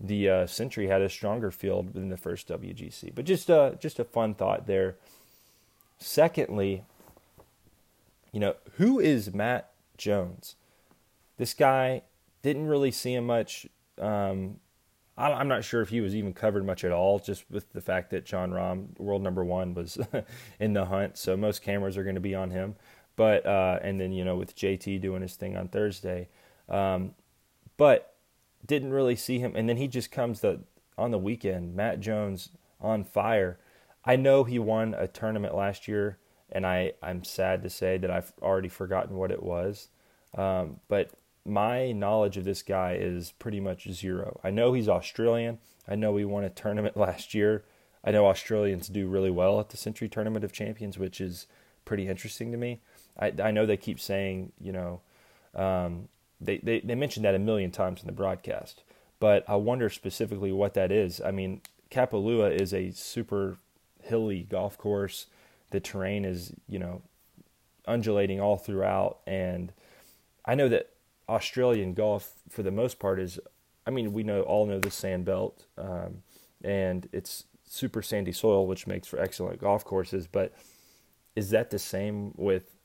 the 0.00 0.28
uh, 0.28 0.46
Sentry 0.46 0.88
had 0.88 1.02
a 1.02 1.08
stronger 1.08 1.50
field 1.50 1.92
than 1.92 2.08
the 2.08 2.16
first 2.16 2.48
WGC. 2.48 3.14
But 3.14 3.24
just 3.24 3.50
uh, 3.50 3.72
just 3.78 3.98
a 3.98 4.04
fun 4.04 4.34
thought 4.34 4.66
there. 4.66 4.96
Secondly, 5.98 6.84
you 8.32 8.40
know, 8.40 8.54
who 8.76 8.98
is 8.98 9.32
Matt 9.32 9.70
Jones? 9.96 10.56
This 11.36 11.54
guy 11.54 12.02
didn't 12.42 12.66
really 12.66 12.90
see 12.90 13.14
him 13.14 13.26
much 13.26 13.66
um, 14.00 14.58
I'm 15.18 15.48
not 15.48 15.64
sure 15.64 15.82
if 15.82 15.88
he 15.88 16.00
was 16.00 16.14
even 16.14 16.32
covered 16.32 16.64
much 16.64 16.84
at 16.84 16.92
all, 16.92 17.18
just 17.18 17.44
with 17.50 17.72
the 17.72 17.80
fact 17.80 18.10
that 18.10 18.24
Jon 18.24 18.52
Rahm, 18.52 18.98
world 18.98 19.22
number 19.22 19.44
one, 19.44 19.74
was 19.74 19.98
in 20.60 20.74
the 20.74 20.84
hunt. 20.84 21.18
So 21.18 21.36
most 21.36 21.60
cameras 21.62 21.96
are 21.96 22.04
going 22.04 22.14
to 22.14 22.20
be 22.20 22.36
on 22.36 22.50
him. 22.50 22.76
But 23.16 23.44
uh, 23.44 23.80
and 23.82 24.00
then 24.00 24.12
you 24.12 24.24
know 24.24 24.36
with 24.36 24.54
JT 24.54 25.00
doing 25.00 25.22
his 25.22 25.34
thing 25.34 25.56
on 25.56 25.68
Thursday, 25.68 26.28
um, 26.68 27.16
but 27.76 28.14
didn't 28.64 28.92
really 28.92 29.16
see 29.16 29.40
him. 29.40 29.54
And 29.56 29.68
then 29.68 29.76
he 29.76 29.88
just 29.88 30.12
comes 30.12 30.40
the 30.40 30.60
on 30.96 31.10
the 31.10 31.18
weekend. 31.18 31.74
Matt 31.74 31.98
Jones 31.98 32.50
on 32.80 33.02
fire. 33.02 33.58
I 34.04 34.14
know 34.14 34.44
he 34.44 34.60
won 34.60 34.94
a 34.94 35.08
tournament 35.08 35.54
last 35.56 35.88
year, 35.88 36.18
and 36.52 36.64
I 36.64 36.92
I'm 37.02 37.24
sad 37.24 37.64
to 37.64 37.70
say 37.70 37.98
that 37.98 38.10
I've 38.10 38.32
already 38.40 38.68
forgotten 38.68 39.16
what 39.16 39.32
it 39.32 39.42
was. 39.42 39.88
Um, 40.36 40.78
but 40.86 41.10
my 41.48 41.92
knowledge 41.92 42.36
of 42.36 42.44
this 42.44 42.62
guy 42.62 42.96
is 43.00 43.32
pretty 43.32 43.60
much 43.60 43.90
zero. 43.90 44.40
I 44.44 44.50
know 44.50 44.72
he's 44.72 44.88
Australian. 44.88 45.58
I 45.88 45.94
know 45.94 46.16
he 46.16 46.24
won 46.24 46.44
a 46.44 46.50
tournament 46.50 46.96
last 46.98 47.34
year. 47.34 47.64
I 48.04 48.10
know 48.10 48.26
Australians 48.26 48.88
do 48.88 49.08
really 49.08 49.30
well 49.30 49.58
at 49.60 49.70
the 49.70 49.76
Sentry 49.76 50.08
Tournament 50.08 50.44
of 50.44 50.52
Champions, 50.52 50.98
which 50.98 51.20
is 51.20 51.46
pretty 51.84 52.06
interesting 52.06 52.52
to 52.52 52.58
me. 52.58 52.80
I, 53.18 53.32
I 53.42 53.50
know 53.50 53.66
they 53.66 53.76
keep 53.76 53.98
saying, 53.98 54.52
you 54.60 54.72
know, 54.72 55.00
um, 55.54 56.08
they, 56.40 56.58
they, 56.58 56.80
they 56.80 56.94
mentioned 56.94 57.24
that 57.24 57.34
a 57.34 57.38
million 57.38 57.70
times 57.70 58.00
in 58.00 58.06
the 58.06 58.12
broadcast, 58.12 58.82
but 59.18 59.44
I 59.48 59.56
wonder 59.56 59.88
specifically 59.88 60.52
what 60.52 60.74
that 60.74 60.92
is. 60.92 61.20
I 61.20 61.32
mean, 61.32 61.60
Kapalua 61.90 62.58
is 62.58 62.72
a 62.72 62.92
super 62.92 63.56
hilly 64.02 64.42
golf 64.42 64.78
course. 64.78 65.26
The 65.70 65.80
terrain 65.80 66.24
is, 66.24 66.52
you 66.68 66.78
know, 66.78 67.02
undulating 67.86 68.40
all 68.40 68.56
throughout. 68.56 69.18
And 69.26 69.72
I 70.44 70.54
know 70.54 70.68
that 70.68 70.90
Australian 71.28 71.94
golf, 71.94 72.32
for 72.48 72.62
the 72.62 72.70
most 72.70 72.98
part, 72.98 73.20
is 73.20 73.38
I 73.86 73.90
mean, 73.90 74.12
we 74.12 74.22
know 74.22 74.42
all 74.42 74.66
know 74.66 74.78
the 74.78 74.90
sand 74.90 75.24
belt, 75.24 75.64
um, 75.78 76.22
and 76.62 77.08
it's 77.12 77.44
super 77.64 78.02
sandy 78.02 78.32
soil, 78.32 78.66
which 78.66 78.86
makes 78.86 79.08
for 79.08 79.18
excellent 79.18 79.60
golf 79.60 79.84
courses. 79.84 80.26
But 80.26 80.52
is 81.34 81.50
that 81.50 81.70
the 81.70 81.78
same 81.78 82.32
with 82.36 82.76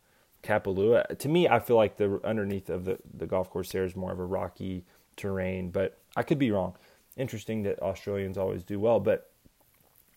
Kapalua? 0.44 1.18
To 1.18 1.28
me, 1.28 1.48
I 1.50 1.60
feel 1.60 1.76
like 1.76 1.98
the 1.98 2.22
underneath 2.24 2.70
of 2.70 2.86
the, 2.86 3.00
the 3.14 3.26
golf 3.26 3.50
course 3.50 3.72
there 3.72 3.84
is 3.84 3.96
more 3.96 4.14
of 4.14 4.20
a 4.20 4.26
rocky 4.26 4.86
terrain, 5.18 5.72
but 5.72 5.98
I 6.16 6.24
could 6.24 6.40
be 6.40 6.52
wrong. 6.52 6.76
Interesting 7.18 7.64
that 7.64 7.80
Australians 7.82 8.38
always 8.38 8.64
do 8.64 8.80
well, 8.80 9.00
but 9.00 9.30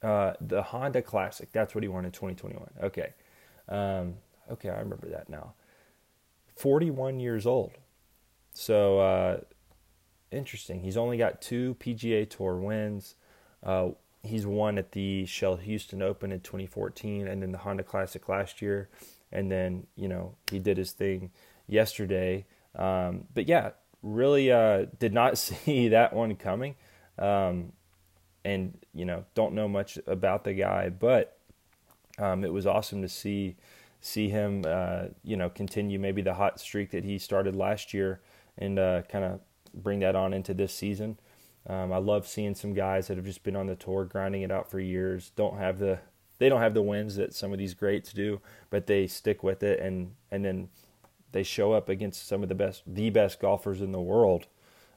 uh, 0.02 0.34
the 0.40 0.62
Honda 0.62 1.02
Classic, 1.02 1.50
that's 1.52 1.74
what 1.74 1.82
he 1.82 1.88
won 1.88 2.04
in 2.04 2.12
2021. 2.12 2.68
Okay. 2.82 3.12
Um, 3.68 4.14
okay, 4.50 4.70
I 4.70 4.78
remember 4.78 5.08
that 5.08 5.28
now. 5.28 5.54
41 6.56 7.18
years 7.20 7.46
old. 7.46 7.72
So 8.58 9.00
uh, 9.00 9.40
interesting. 10.30 10.80
He's 10.80 10.96
only 10.96 11.18
got 11.18 11.42
two 11.42 11.76
PGA 11.78 12.28
Tour 12.28 12.56
wins. 12.56 13.14
Uh, 13.62 13.90
he's 14.22 14.46
won 14.46 14.78
at 14.78 14.92
the 14.92 15.26
Shell 15.26 15.56
Houston 15.56 16.00
Open 16.00 16.32
in 16.32 16.40
2014, 16.40 17.28
and 17.28 17.42
then 17.42 17.52
the 17.52 17.58
Honda 17.58 17.82
Classic 17.82 18.26
last 18.30 18.62
year. 18.62 18.88
And 19.30 19.52
then 19.52 19.86
you 19.94 20.08
know 20.08 20.36
he 20.50 20.58
did 20.58 20.78
his 20.78 20.92
thing 20.92 21.32
yesterday. 21.68 22.46
Um, 22.74 23.24
but 23.34 23.46
yeah, 23.46 23.72
really 24.02 24.50
uh, 24.50 24.86
did 24.98 25.12
not 25.12 25.36
see 25.38 25.88
that 25.88 26.14
one 26.14 26.34
coming. 26.36 26.76
Um, 27.18 27.72
and 28.42 28.78
you 28.94 29.04
know 29.04 29.26
don't 29.34 29.52
know 29.52 29.68
much 29.68 29.98
about 30.06 30.44
the 30.44 30.54
guy, 30.54 30.88
but 30.88 31.36
um, 32.18 32.42
it 32.42 32.54
was 32.54 32.66
awesome 32.66 33.02
to 33.02 33.08
see 33.10 33.56
see 34.00 34.30
him 34.30 34.64
uh, 34.66 35.08
you 35.22 35.36
know 35.36 35.50
continue 35.50 35.98
maybe 35.98 36.22
the 36.22 36.34
hot 36.34 36.58
streak 36.58 36.92
that 36.92 37.04
he 37.04 37.18
started 37.18 37.54
last 37.54 37.92
year 37.92 38.22
and 38.58 38.78
uh, 38.78 39.02
kind 39.02 39.24
of 39.24 39.40
bring 39.74 40.00
that 40.00 40.16
on 40.16 40.32
into 40.32 40.54
this 40.54 40.72
season. 40.72 41.18
Um, 41.68 41.92
I 41.92 41.98
love 41.98 42.26
seeing 42.26 42.54
some 42.54 42.74
guys 42.74 43.08
that 43.08 43.16
have 43.16 43.26
just 43.26 43.42
been 43.42 43.56
on 43.56 43.66
the 43.66 43.74
tour 43.74 44.04
grinding 44.04 44.42
it 44.42 44.52
out 44.52 44.70
for 44.70 44.78
years. 44.78 45.32
Don't 45.36 45.58
have 45.58 45.78
the 45.78 46.00
they 46.38 46.48
don't 46.48 46.60
have 46.60 46.74
the 46.74 46.82
wins 46.82 47.16
that 47.16 47.34
some 47.34 47.52
of 47.52 47.58
these 47.58 47.74
greats 47.74 48.12
do, 48.12 48.40
but 48.70 48.86
they 48.86 49.06
stick 49.06 49.42
with 49.42 49.62
it 49.62 49.80
and 49.80 50.12
and 50.30 50.44
then 50.44 50.68
they 51.32 51.42
show 51.42 51.72
up 51.72 51.88
against 51.88 52.26
some 52.26 52.42
of 52.42 52.48
the 52.48 52.54
best 52.54 52.82
the 52.86 53.10
best 53.10 53.40
golfers 53.40 53.80
in 53.80 53.92
the 53.92 54.00
world, 54.00 54.46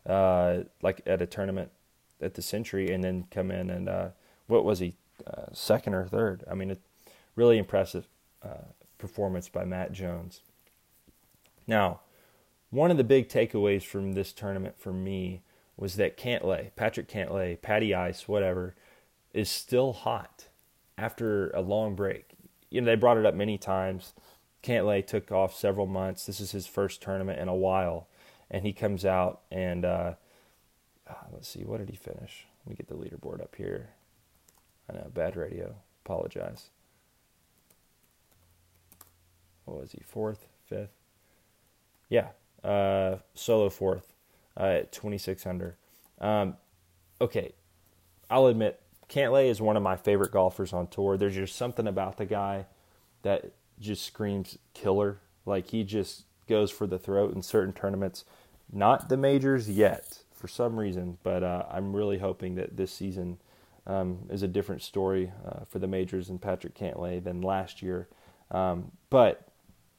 uh, 0.05 0.59
like 0.81 1.01
at 1.05 1.21
a 1.21 1.25
tournament 1.25 1.71
at 2.21 2.35
the 2.35 2.41
Sentry, 2.41 2.93
and 2.93 3.03
then 3.03 3.25
come 3.31 3.49
in 3.51 3.69
and 3.69 3.89
uh, 3.89 4.09
what 4.47 4.63
was 4.63 4.79
he 4.79 4.95
uh, 5.25 5.45
second 5.53 5.93
or 5.95 6.05
third? 6.05 6.43
I 6.49 6.53
mean, 6.53 6.71
it, 6.71 6.81
really 7.35 7.57
impressive 7.57 8.07
uh, 8.43 8.65
performance 8.97 9.49
by 9.49 9.65
Matt 9.65 9.91
Jones. 9.91 10.41
Now, 11.65 12.01
one 12.69 12.91
of 12.91 12.97
the 12.97 13.03
big 13.03 13.29
takeaways 13.29 13.83
from 13.83 14.13
this 14.13 14.31
tournament 14.31 14.75
for 14.77 14.93
me 14.93 15.41
was 15.75 15.95
that 15.95 16.17
Cantlay, 16.17 16.71
Patrick 16.75 17.07
Cantlay, 17.07 17.59
Patty 17.59 17.95
Ice, 17.95 18.27
whatever, 18.27 18.75
is 19.33 19.49
still 19.49 19.93
hot 19.93 20.47
after 20.97 21.49
a 21.51 21.61
long 21.61 21.95
break. 21.95 22.31
You 22.69 22.81
know, 22.81 22.85
they 22.85 22.95
brought 22.95 23.17
it 23.17 23.25
up 23.25 23.33
many 23.33 23.57
times. 23.57 24.13
Cantlay 24.61 25.05
took 25.05 25.31
off 25.31 25.55
several 25.55 25.87
months. 25.87 26.25
This 26.25 26.39
is 26.41 26.51
his 26.51 26.67
first 26.67 27.01
tournament 27.01 27.39
in 27.39 27.47
a 27.47 27.55
while. 27.55 28.07
And 28.51 28.65
he 28.65 28.73
comes 28.73 29.05
out 29.05 29.41
and, 29.51 29.85
uh, 29.85 30.13
uh, 31.07 31.13
let's 31.31 31.47
see, 31.47 31.63
what 31.63 31.79
did 31.79 31.89
he 31.89 31.95
finish? 31.95 32.45
Let 32.65 32.71
me 32.71 32.75
get 32.75 32.87
the 32.87 32.95
leaderboard 32.95 33.41
up 33.41 33.55
here. 33.55 33.91
I 34.89 34.93
know, 34.93 35.11
bad 35.13 35.35
radio. 35.35 35.75
Apologize. 36.05 36.69
What 39.65 39.81
was 39.81 39.91
he? 39.91 40.01
Fourth, 40.05 40.47
fifth? 40.67 40.89
Yeah, 42.09 42.29
uh, 42.63 43.17
solo 43.33 43.69
fourth 43.69 44.13
uh, 44.57 44.63
at 44.63 44.91
26 44.91 45.45
under. 45.45 45.77
Um, 46.19 46.57
okay, 47.21 47.53
I'll 48.29 48.47
admit, 48.47 48.81
Cantlay 49.09 49.49
is 49.49 49.61
one 49.61 49.77
of 49.77 49.83
my 49.83 49.95
favorite 49.95 50.31
golfers 50.31 50.73
on 50.73 50.87
tour. 50.87 51.17
There's 51.17 51.35
just 51.35 51.55
something 51.55 51.87
about 51.87 52.17
the 52.17 52.25
guy 52.25 52.65
that 53.23 53.51
just 53.79 54.05
screams 54.05 54.57
killer. 54.73 55.19
Like 55.45 55.67
he 55.67 55.83
just 55.83 56.25
goes 56.47 56.71
for 56.71 56.85
the 56.85 56.99
throat 56.99 57.33
in 57.33 57.41
certain 57.41 57.73
tournaments. 57.73 58.25
Not 58.71 59.09
the 59.09 59.17
majors 59.17 59.69
yet, 59.69 60.19
for 60.31 60.47
some 60.47 60.79
reason, 60.79 61.17
but 61.23 61.43
uh, 61.43 61.65
I'm 61.71 61.95
really 61.95 62.19
hoping 62.19 62.55
that 62.55 62.77
this 62.77 62.91
season 62.91 63.39
um, 63.87 64.19
is 64.29 64.43
a 64.43 64.47
different 64.47 64.81
story 64.83 65.31
uh, 65.45 65.65
for 65.67 65.79
the 65.79 65.87
majors 65.87 66.29
and 66.29 66.41
Patrick 66.41 66.75
Cantlay 66.75 67.23
than 67.23 67.41
last 67.41 67.81
year. 67.81 68.07
Um, 68.51 68.91
but 69.09 69.48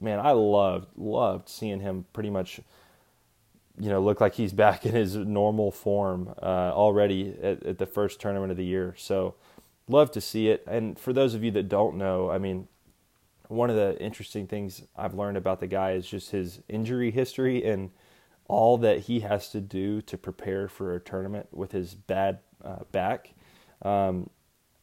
man, 0.01 0.19
I 0.19 0.33
loved 0.33 0.89
loved 0.97 1.49
seeing 1.49 1.81
him 1.81 2.07
pretty 2.13 2.31
much, 2.31 2.61
you 3.79 3.89
know, 3.89 4.01
look 4.01 4.21
like 4.21 4.35
he's 4.35 4.53
back 4.65 4.87
in 4.87 4.95
his 4.95 5.17
normal 5.17 5.71
form 5.71 6.35
uh, 6.43 6.73
already 6.73 7.35
at, 7.43 7.63
at, 7.65 7.79
the 7.79 7.87
first 7.87 8.21
tournament 8.21 8.51
of 8.51 8.57
the 8.57 8.65
year. 8.65 8.95
So, 8.97 9.35
love 9.89 10.11
to 10.13 10.21
see 10.21 10.49
it. 10.49 10.65
And 10.67 10.99
for 10.99 11.13
those 11.13 11.35
of 11.35 11.45
you 11.45 11.51
that 11.53 11.69
don't 11.69 11.97
know, 11.97 12.31
I 12.31 12.39
mean, 12.39 12.69
one 13.49 13.71
of 13.71 13.77
the 13.77 14.01
interesting 14.01 14.47
things 14.47 14.83
I've 14.97 15.15
learned 15.15 15.37
about 15.37 15.61
the 15.61 15.67
guy 15.67 15.93
is 15.93 16.07
just 16.07 16.31
his 16.31 16.61
injury 16.69 17.11
history 17.11 17.65
and 17.65 17.91
all 18.47 18.79
that 18.79 19.01
he 19.01 19.21
has 19.21 19.49
to 19.51 19.61
do 19.61 20.01
to 20.03 20.17
prepare 20.19 20.69
for 20.69 20.95
a 20.95 21.01
tournament 21.01 21.49
with 21.53 21.73
his 21.73 21.95
bad 21.95 22.39
uh, 22.65 22.85
back. 22.93 23.35
Um, 23.83 24.31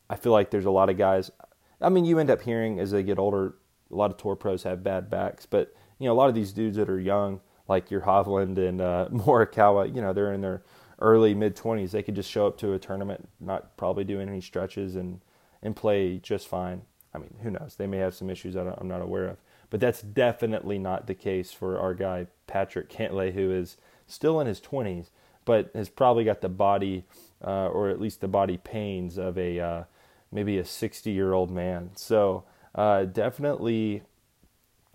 I 0.09 0.15
feel 0.15 0.31
like 0.31 0.51
there's 0.51 0.65
a 0.65 0.71
lot 0.71 0.89
of 0.89 0.97
guys 0.97 1.31
I 1.79 1.89
mean, 1.89 2.05
you 2.05 2.19
end 2.19 2.29
up 2.29 2.41
hearing 2.41 2.79
as 2.79 2.91
they 2.91 3.03
get 3.03 3.19
older, 3.19 3.55
a 3.91 3.95
lot 3.95 4.11
of 4.11 4.17
tour 4.17 4.35
pros 4.35 4.63
have 4.63 4.83
bad 4.83 5.09
backs, 5.09 5.45
but 5.45 5.73
you 5.99 6.07
know, 6.07 6.13
a 6.13 6.15
lot 6.15 6.29
of 6.29 6.35
these 6.35 6.53
dudes 6.53 6.77
that 6.77 6.89
are 6.89 6.99
young, 6.99 7.41
like 7.67 7.89
your 7.89 8.01
Hovland 8.01 8.57
and 8.57 8.81
uh, 8.81 9.09
Morikawa, 9.11 9.93
you 9.93 10.01
know, 10.01 10.13
they're 10.13 10.33
in 10.33 10.41
their 10.41 10.63
early 10.99 11.33
mid 11.33 11.55
twenties. 11.55 11.91
They 11.91 12.03
could 12.03 12.15
just 12.15 12.29
show 12.29 12.47
up 12.47 12.57
to 12.59 12.73
a 12.73 12.79
tournament, 12.79 13.27
not 13.39 13.77
probably 13.77 14.03
doing 14.03 14.29
any 14.29 14.41
stretches, 14.41 14.95
and 14.95 15.21
and 15.61 15.75
play 15.75 16.17
just 16.17 16.47
fine. 16.47 16.83
I 17.13 17.19
mean, 17.19 17.35
who 17.41 17.51
knows? 17.51 17.75
They 17.75 17.87
may 17.87 17.97
have 17.97 18.13
some 18.13 18.29
issues 18.29 18.55
I 18.55 18.61
am 18.79 18.87
not 18.87 19.01
aware 19.01 19.27
of, 19.27 19.37
but 19.69 19.79
that's 19.79 20.01
definitely 20.01 20.77
not 20.77 21.07
the 21.07 21.15
case 21.15 21.51
for 21.51 21.79
our 21.79 21.93
guy 21.93 22.27
Patrick 22.45 22.89
Cantlay, 22.89 23.33
who 23.33 23.51
is 23.51 23.77
still 24.05 24.39
in 24.39 24.47
his 24.47 24.59
twenties, 24.59 25.11
but 25.45 25.71
has 25.73 25.89
probably 25.89 26.23
got 26.23 26.41
the 26.41 26.49
body, 26.49 27.05
uh, 27.43 27.67
or 27.67 27.89
at 27.89 28.01
least 28.01 28.21
the 28.21 28.27
body 28.27 28.57
pains 28.57 29.17
of 29.17 29.37
a 29.37 29.59
uh, 29.59 29.83
maybe 30.31 30.57
a 30.57 30.65
60 30.65 31.11
year 31.11 31.33
old 31.33 31.51
man. 31.51 31.91
So 31.95 32.43
uh, 32.77 33.05
definitely 33.05 34.03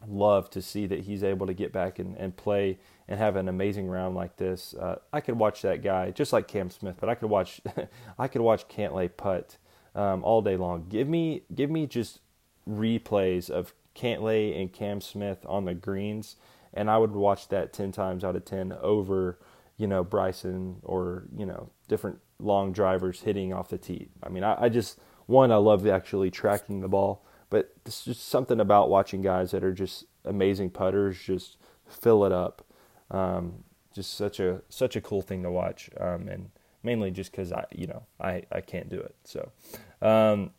love 0.06 0.50
to 0.50 0.62
see 0.62 0.86
that 0.86 1.00
he's 1.00 1.22
able 1.22 1.46
to 1.46 1.54
get 1.54 1.72
back 1.72 1.98
and, 1.98 2.16
and 2.16 2.36
play 2.36 2.78
and 3.08 3.18
have 3.18 3.36
an 3.36 3.48
amazing 3.48 3.88
round 3.88 4.14
like 4.14 4.36
this. 4.36 4.74
Uh, 4.74 4.96
I 5.12 5.20
could 5.20 5.38
watch 5.38 5.62
that 5.62 5.82
guy 5.82 6.10
just 6.10 6.32
like 6.32 6.48
Cam 6.48 6.70
Smith, 6.70 6.96
but 7.00 7.08
I 7.08 7.14
could 7.14 7.28
watch 7.28 7.60
I 8.18 8.28
could 8.28 8.40
watch 8.40 8.68
Cantlay 8.68 9.10
putt 9.14 9.58
um, 9.94 10.24
all 10.24 10.42
day 10.42 10.56
long. 10.56 10.86
Give 10.88 11.08
me 11.08 11.42
give 11.54 11.70
me 11.70 11.86
just 11.86 12.20
replays 12.68 13.50
of 13.50 13.74
Cantlay 13.94 14.58
and 14.58 14.72
Cam 14.72 15.00
Smith 15.00 15.44
on 15.46 15.64
the 15.64 15.74
greens, 15.74 16.36
and 16.72 16.90
I 16.90 16.98
would 16.98 17.12
watch 17.12 17.48
that 17.48 17.72
ten 17.72 17.92
times 17.92 18.24
out 18.24 18.36
of 18.36 18.44
ten 18.44 18.72
over 18.80 19.38
you 19.76 19.86
know 19.86 20.04
Bryson 20.04 20.76
or 20.82 21.24
you 21.36 21.46
know 21.46 21.70
different 21.88 22.20
long 22.38 22.72
drivers 22.72 23.22
hitting 23.22 23.52
off 23.52 23.68
the 23.68 23.78
tee. 23.78 24.08
I 24.22 24.28
mean, 24.28 24.44
I, 24.44 24.64
I 24.64 24.68
just 24.68 24.98
one 25.26 25.52
I 25.52 25.56
love 25.56 25.86
actually 25.86 26.30
tracking 26.30 26.80
the 26.80 26.88
ball 26.88 27.24
but 27.52 27.74
it's 27.84 28.06
just 28.06 28.30
something 28.30 28.60
about 28.60 28.88
watching 28.88 29.20
guys 29.20 29.50
that 29.50 29.62
are 29.62 29.74
just 29.74 30.06
amazing 30.24 30.70
putters 30.70 31.18
just 31.22 31.58
fill 31.86 32.24
it 32.24 32.32
up. 32.32 32.64
Um, 33.10 33.64
just 33.94 34.14
such 34.14 34.40
a 34.40 34.62
such 34.70 34.96
a 34.96 35.02
cool 35.02 35.20
thing 35.20 35.42
to 35.42 35.50
watch, 35.50 35.90
um, 36.00 36.28
and 36.28 36.48
mainly 36.82 37.10
just 37.10 37.30
because 37.30 37.52
I 37.52 37.66
you 37.70 37.86
know 37.86 38.04
I 38.18 38.44
I 38.50 38.62
can't 38.62 38.88
do 38.88 38.98
it. 38.98 39.14
So, 39.24 39.52
um, 40.00 40.52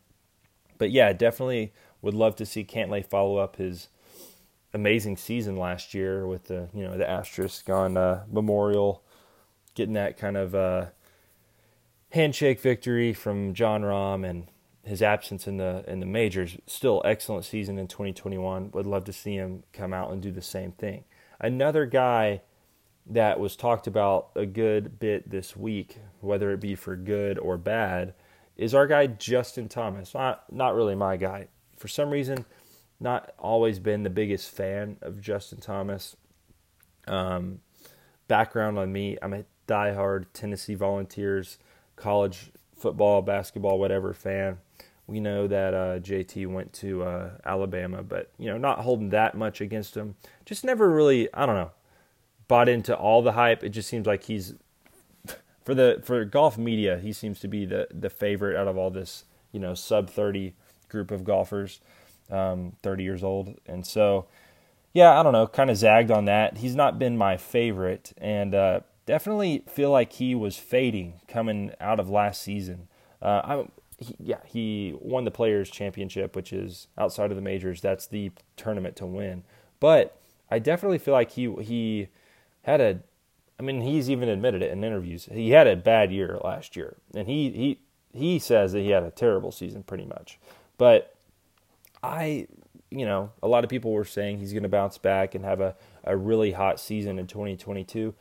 but 0.78 0.92
yeah, 0.92 1.12
definitely 1.12 1.72
would 2.00 2.14
love 2.14 2.36
to 2.36 2.46
see 2.46 2.64
Cantlay 2.64 3.04
follow 3.04 3.38
up 3.38 3.56
his 3.56 3.88
amazing 4.72 5.16
season 5.16 5.56
last 5.56 5.94
year 5.94 6.28
with 6.28 6.44
the 6.44 6.68
you 6.72 6.84
know 6.84 6.96
the 6.96 7.10
asterisk 7.10 7.68
on 7.68 7.96
uh, 7.96 8.22
Memorial, 8.30 9.02
getting 9.74 9.94
that 9.94 10.16
kind 10.16 10.36
of 10.36 10.54
uh, 10.54 10.86
handshake 12.10 12.60
victory 12.60 13.12
from 13.12 13.52
Jon 13.52 13.82
Rahm 13.82 14.24
and 14.24 14.46
his 14.84 15.02
absence 15.02 15.46
in 15.46 15.56
the 15.56 15.84
in 15.86 16.00
the 16.00 16.06
majors. 16.06 16.56
Still 16.66 17.02
excellent 17.04 17.44
season 17.44 17.78
in 17.78 17.88
2021. 17.88 18.70
Would 18.72 18.86
love 18.86 19.04
to 19.04 19.12
see 19.12 19.34
him 19.34 19.64
come 19.72 19.92
out 19.92 20.12
and 20.12 20.22
do 20.22 20.30
the 20.30 20.42
same 20.42 20.72
thing. 20.72 21.04
Another 21.40 21.86
guy 21.86 22.42
that 23.06 23.38
was 23.38 23.56
talked 23.56 23.86
about 23.86 24.30
a 24.34 24.46
good 24.46 24.98
bit 24.98 25.28
this 25.28 25.56
week, 25.56 25.98
whether 26.20 26.50
it 26.52 26.60
be 26.60 26.74
for 26.74 26.96
good 26.96 27.38
or 27.38 27.58
bad, 27.58 28.14
is 28.56 28.74
our 28.74 28.86
guy 28.86 29.06
Justin 29.06 29.68
Thomas. 29.68 30.14
Not 30.14 30.52
not 30.52 30.74
really 30.74 30.94
my 30.94 31.16
guy. 31.16 31.48
For 31.76 31.88
some 31.88 32.10
reason, 32.10 32.44
not 33.00 33.32
always 33.38 33.78
been 33.78 34.02
the 34.02 34.10
biggest 34.10 34.50
fan 34.50 34.96
of 35.02 35.20
Justin 35.20 35.60
Thomas. 35.60 36.16
Um, 37.06 37.60
background 38.28 38.78
on 38.78 38.92
me, 38.92 39.18
I'm 39.20 39.34
a 39.34 39.44
diehard 39.66 40.26
Tennessee 40.32 40.74
Volunteers 40.74 41.58
college 41.96 42.50
football, 42.76 43.22
basketball, 43.22 43.78
whatever 43.78 44.12
fan. 44.12 44.58
We 45.06 45.20
know 45.20 45.46
that 45.46 45.74
uh, 45.74 45.98
JT 45.98 46.46
went 46.46 46.72
to 46.74 47.02
uh, 47.02 47.30
Alabama, 47.44 48.02
but 48.02 48.30
you 48.38 48.46
know, 48.50 48.56
not 48.56 48.80
holding 48.80 49.10
that 49.10 49.34
much 49.36 49.60
against 49.60 49.96
him. 49.96 50.14
Just 50.46 50.64
never 50.64 50.90
really, 50.90 51.32
I 51.34 51.44
don't 51.44 51.56
know, 51.56 51.72
bought 52.48 52.68
into 52.68 52.96
all 52.96 53.20
the 53.22 53.32
hype. 53.32 53.62
It 53.62 53.70
just 53.70 53.88
seems 53.88 54.06
like 54.06 54.24
he's 54.24 54.54
for 55.64 55.74
the 55.74 56.00
for 56.02 56.24
golf 56.24 56.56
media, 56.56 56.98
he 56.98 57.12
seems 57.12 57.38
to 57.40 57.48
be 57.48 57.66
the 57.66 57.88
the 57.90 58.10
favorite 58.10 58.56
out 58.56 58.68
of 58.68 58.78
all 58.78 58.90
this, 58.90 59.24
you 59.52 59.60
know, 59.60 59.74
sub 59.74 60.08
thirty 60.08 60.54
group 60.88 61.10
of 61.10 61.22
golfers, 61.22 61.80
um, 62.30 62.72
thirty 62.82 63.04
years 63.04 63.22
old, 63.22 63.58
and 63.66 63.86
so 63.86 64.26
yeah, 64.94 65.18
I 65.18 65.22
don't 65.24 65.32
know, 65.32 65.48
kind 65.48 65.70
of 65.70 65.76
zagged 65.76 66.12
on 66.12 66.24
that. 66.26 66.58
He's 66.58 66.76
not 66.76 66.98
been 66.98 67.18
my 67.18 67.36
favorite, 67.36 68.12
and 68.16 68.54
uh, 68.54 68.80
definitely 69.06 69.64
feel 69.68 69.90
like 69.90 70.12
he 70.14 70.34
was 70.34 70.56
fading 70.56 71.20
coming 71.28 71.72
out 71.80 72.00
of 72.00 72.08
last 72.08 72.42
season. 72.42 72.88
Uh, 73.20 73.64
he, 73.98 74.16
yeah, 74.18 74.40
he 74.46 74.94
won 75.00 75.24
the 75.24 75.30
Players 75.30 75.70
Championship, 75.70 76.34
which 76.36 76.52
is 76.52 76.88
outside 76.98 77.30
of 77.30 77.36
the 77.36 77.42
majors. 77.42 77.80
That's 77.80 78.06
the 78.06 78.32
tournament 78.56 78.96
to 78.96 79.06
win. 79.06 79.44
But 79.80 80.18
I 80.50 80.58
definitely 80.58 80.98
feel 80.98 81.14
like 81.14 81.32
he 81.32 81.52
he 81.62 82.08
had 82.62 82.80
a. 82.80 83.00
I 83.58 83.62
mean, 83.62 83.82
he's 83.82 84.10
even 84.10 84.28
admitted 84.28 84.62
it 84.62 84.72
in 84.72 84.82
interviews. 84.82 85.28
He 85.30 85.50
had 85.50 85.68
a 85.68 85.76
bad 85.76 86.10
year 86.10 86.38
last 86.42 86.74
year, 86.74 86.96
and 87.14 87.28
he 87.28 87.50
he 87.50 87.78
he 88.12 88.38
says 88.38 88.72
that 88.72 88.80
he 88.80 88.90
had 88.90 89.02
a 89.02 89.10
terrible 89.10 89.52
season, 89.52 89.82
pretty 89.84 90.04
much. 90.04 90.38
But 90.76 91.14
I, 92.02 92.48
you 92.90 93.06
know, 93.06 93.30
a 93.42 93.48
lot 93.48 93.62
of 93.62 93.70
people 93.70 93.92
were 93.92 94.04
saying 94.04 94.38
he's 94.38 94.52
going 94.52 94.64
to 94.64 94.68
bounce 94.68 94.98
back 94.98 95.34
and 95.34 95.44
have 95.44 95.60
a 95.60 95.76
a 96.02 96.16
really 96.16 96.52
hot 96.52 96.80
season 96.80 97.18
in 97.18 97.26
2022. 97.26 98.14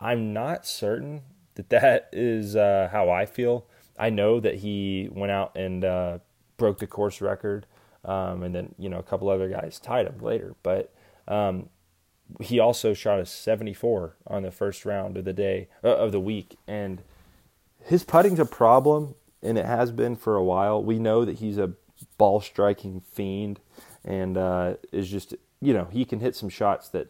I'm 0.00 0.32
not 0.32 0.66
certain 0.66 1.22
that 1.54 1.70
that 1.70 2.08
is 2.12 2.54
uh, 2.54 2.88
how 2.92 3.10
I 3.10 3.26
feel. 3.26 3.66
I 3.98 4.10
know 4.10 4.40
that 4.40 4.56
he 4.56 5.08
went 5.10 5.32
out 5.32 5.56
and 5.56 5.84
uh, 5.84 6.18
broke 6.56 6.78
the 6.78 6.86
course 6.86 7.20
record, 7.20 7.66
um, 8.04 8.42
and 8.42 8.54
then 8.54 8.74
you 8.78 8.88
know 8.88 8.98
a 8.98 9.02
couple 9.02 9.28
other 9.28 9.48
guys 9.48 9.80
tied 9.80 10.06
him 10.06 10.18
later. 10.20 10.54
But 10.62 10.92
um, 11.26 11.70
he 12.40 12.58
also 12.58 12.94
shot 12.94 13.20
a 13.20 13.26
74 13.26 14.16
on 14.26 14.42
the 14.42 14.50
first 14.50 14.84
round 14.84 15.16
of 15.16 15.24
the 15.24 15.32
day 15.32 15.68
uh, 15.82 15.96
of 15.96 16.12
the 16.12 16.20
week, 16.20 16.58
and 16.66 17.02
his 17.82 18.04
putting's 18.04 18.38
a 18.38 18.44
problem, 18.44 19.14
and 19.42 19.56
it 19.56 19.64
has 19.64 19.92
been 19.92 20.16
for 20.16 20.36
a 20.36 20.44
while. 20.44 20.82
We 20.82 20.98
know 20.98 21.24
that 21.24 21.38
he's 21.38 21.58
a 21.58 21.72
ball 22.18 22.40
striking 22.40 23.00
fiend, 23.00 23.60
and 24.04 24.36
uh, 24.36 24.74
is 24.92 25.10
just 25.10 25.34
you 25.60 25.72
know 25.72 25.88
he 25.90 26.04
can 26.04 26.20
hit 26.20 26.36
some 26.36 26.50
shots 26.50 26.88
that 26.90 27.08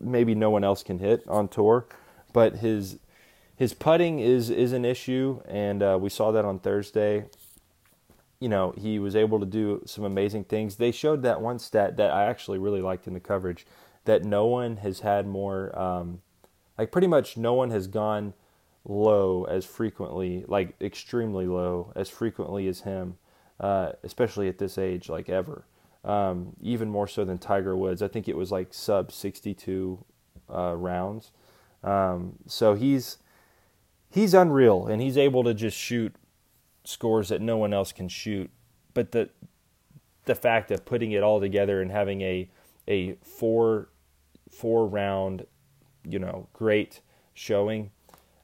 maybe 0.00 0.34
no 0.34 0.50
one 0.50 0.64
else 0.64 0.82
can 0.82 0.98
hit 0.98 1.24
on 1.28 1.48
tour, 1.48 1.86
but 2.32 2.56
his 2.56 2.98
his 3.56 3.74
putting 3.74 4.18
is 4.18 4.50
is 4.50 4.72
an 4.72 4.84
issue, 4.84 5.40
and 5.46 5.82
uh, 5.82 5.98
we 6.00 6.08
saw 6.08 6.30
that 6.32 6.44
on 6.44 6.58
Thursday. 6.58 7.26
You 8.40 8.48
know, 8.48 8.74
he 8.76 8.98
was 8.98 9.14
able 9.14 9.38
to 9.38 9.46
do 9.46 9.82
some 9.86 10.04
amazing 10.04 10.44
things. 10.44 10.76
They 10.76 10.90
showed 10.90 11.22
that 11.22 11.40
one 11.40 11.60
stat 11.60 11.96
that 11.96 12.10
I 12.10 12.24
actually 12.24 12.58
really 12.58 12.82
liked 12.82 13.06
in 13.06 13.14
the 13.14 13.20
coverage 13.20 13.64
that 14.04 14.24
no 14.24 14.46
one 14.46 14.78
has 14.78 15.00
had 15.00 15.28
more, 15.28 15.78
um, 15.78 16.22
like 16.76 16.90
pretty 16.90 17.06
much 17.06 17.36
no 17.36 17.54
one 17.54 17.70
has 17.70 17.86
gone 17.86 18.34
low 18.84 19.44
as 19.44 19.64
frequently, 19.64 20.44
like 20.48 20.74
extremely 20.80 21.46
low 21.46 21.92
as 21.94 22.10
frequently 22.10 22.66
as 22.66 22.80
him, 22.80 23.16
uh, 23.60 23.92
especially 24.02 24.48
at 24.48 24.58
this 24.58 24.76
age, 24.76 25.08
like 25.08 25.28
ever. 25.28 25.64
Um, 26.04 26.54
even 26.60 26.88
more 26.88 27.06
so 27.06 27.24
than 27.24 27.38
Tiger 27.38 27.76
Woods. 27.76 28.02
I 28.02 28.08
think 28.08 28.28
it 28.28 28.36
was 28.36 28.50
like 28.50 28.74
sub 28.74 29.12
62 29.12 30.04
uh, 30.52 30.74
rounds. 30.76 31.30
Um, 31.84 32.38
so 32.46 32.74
he's 32.74 33.18
he's 34.10 34.34
unreal 34.34 34.86
and 34.86 35.00
he's 35.00 35.16
able 35.16 35.44
to 35.44 35.54
just 35.54 35.76
shoot 35.76 36.14
scores 36.84 37.28
that 37.28 37.40
no 37.40 37.56
one 37.56 37.72
else 37.72 37.92
can 37.92 38.08
shoot. 38.08 38.50
But 38.94 39.12
the 39.12 39.30
the 40.24 40.34
fact 40.34 40.70
of 40.70 40.84
putting 40.84 41.12
it 41.12 41.22
all 41.22 41.40
together 41.40 41.80
and 41.80 41.90
having 41.90 42.20
a 42.22 42.50
a 42.88 43.14
four 43.22 43.88
four 44.50 44.86
round, 44.86 45.46
you 46.04 46.18
know, 46.18 46.48
great 46.52 47.00
showing. 47.34 47.90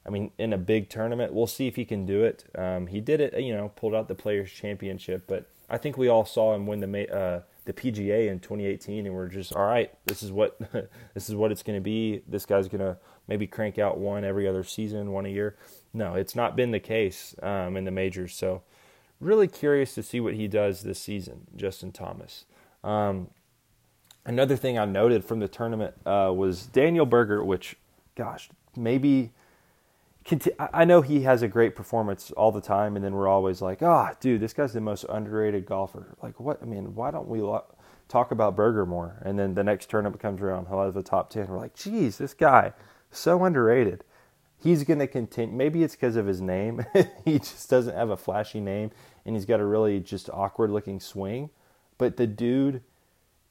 I 0.05 0.11
mean, 0.11 0.31
in 0.37 0.53
a 0.53 0.57
big 0.57 0.89
tournament, 0.89 1.33
we'll 1.33 1.47
see 1.47 1.67
if 1.67 1.75
he 1.75 1.85
can 1.85 2.05
do 2.05 2.23
it. 2.23 2.45
Um, 2.57 2.87
he 2.87 2.99
did 2.99 3.21
it, 3.21 3.39
you 3.39 3.55
know, 3.55 3.69
pulled 3.75 3.93
out 3.93 4.07
the 4.07 4.15
Players 4.15 4.51
Championship, 4.51 5.25
but 5.27 5.47
I 5.69 5.77
think 5.77 5.97
we 5.97 6.07
all 6.07 6.25
saw 6.25 6.55
him 6.55 6.65
win 6.65 6.79
the 6.79 7.15
uh, 7.15 7.41
the 7.69 7.91
PGA 7.91 8.29
in 8.29 8.39
2018, 8.39 9.05
and 9.05 9.13
we're 9.13 9.27
just 9.27 9.55
all 9.55 9.65
right. 9.65 9.93
This 10.05 10.23
is 10.23 10.31
what 10.31 10.59
this 11.13 11.29
is 11.29 11.35
what 11.35 11.51
it's 11.51 11.61
going 11.61 11.77
to 11.77 11.81
be. 11.81 12.23
This 12.27 12.45
guy's 12.45 12.67
going 12.67 12.81
to 12.81 12.97
maybe 13.27 13.45
crank 13.45 13.77
out 13.77 13.99
one 13.99 14.23
every 14.23 14.47
other 14.47 14.63
season, 14.63 15.11
one 15.11 15.27
a 15.27 15.29
year. 15.29 15.55
No, 15.93 16.15
it's 16.15 16.35
not 16.35 16.55
been 16.55 16.71
the 16.71 16.79
case 16.79 17.35
um, 17.43 17.77
in 17.77 17.85
the 17.85 17.91
majors. 17.91 18.33
So, 18.33 18.63
really 19.19 19.47
curious 19.47 19.93
to 19.93 20.03
see 20.03 20.19
what 20.19 20.33
he 20.33 20.47
does 20.47 20.81
this 20.81 20.99
season, 20.99 21.45
Justin 21.55 21.91
Thomas. 21.91 22.45
Um, 22.83 23.29
another 24.25 24.55
thing 24.55 24.79
I 24.79 24.85
noted 24.85 25.23
from 25.23 25.39
the 25.39 25.47
tournament 25.47 25.93
uh, 26.07 26.33
was 26.35 26.65
Daniel 26.65 27.05
Berger, 27.05 27.43
which, 27.43 27.75
gosh, 28.15 28.49
maybe 28.75 29.31
I 30.59 30.85
know 30.85 31.01
he 31.01 31.21
has 31.21 31.41
a 31.41 31.47
great 31.47 31.75
performance 31.75 32.31
all 32.31 32.51
the 32.51 32.61
time, 32.61 32.95
and 32.95 33.03
then 33.03 33.13
we're 33.13 33.27
always 33.27 33.61
like, 33.61 33.81
"Ah, 33.81 34.09
oh, 34.11 34.17
dude, 34.19 34.41
this 34.41 34.53
guy's 34.53 34.73
the 34.73 34.81
most 34.81 35.05
underrated 35.09 35.65
golfer." 35.65 36.15
Like, 36.21 36.39
what? 36.39 36.61
I 36.61 36.65
mean, 36.65 36.95
why 36.95 37.11
don't 37.11 37.27
we 37.27 37.41
talk 38.07 38.31
about 38.31 38.55
Berger 38.55 38.85
more? 38.85 39.21
And 39.23 39.39
then 39.39 39.53
the 39.53 39.63
next 39.63 39.89
tournament 39.89 40.21
comes 40.21 40.41
around, 40.41 40.67
he'll 40.67 40.83
have 40.83 40.93
the 40.93 41.03
top 41.03 41.29
ten. 41.29 41.47
We're 41.47 41.57
like, 41.57 41.75
"Geez, 41.75 42.17
this 42.17 42.33
guy 42.33 42.73
so 43.11 43.43
underrated." 43.43 44.03
he's 44.61 44.83
going 44.83 44.99
to 44.99 45.07
continue. 45.07 45.55
Maybe 45.55 45.83
it's 45.83 45.95
because 45.95 46.15
of 46.15 46.27
his 46.27 46.41
name. 46.41 46.85
he 47.25 47.39
just 47.39 47.69
doesn't 47.69 47.95
have 47.95 48.09
a 48.09 48.17
flashy 48.17 48.59
name, 48.59 48.91
and 49.25 49.35
he's 49.35 49.45
got 49.45 49.59
a 49.59 49.65
really 49.65 49.99
just 49.99 50.29
awkward 50.29 50.69
looking 50.69 50.99
swing. 50.99 51.49
But 51.97 52.17
the 52.17 52.27
dude, 52.27 52.83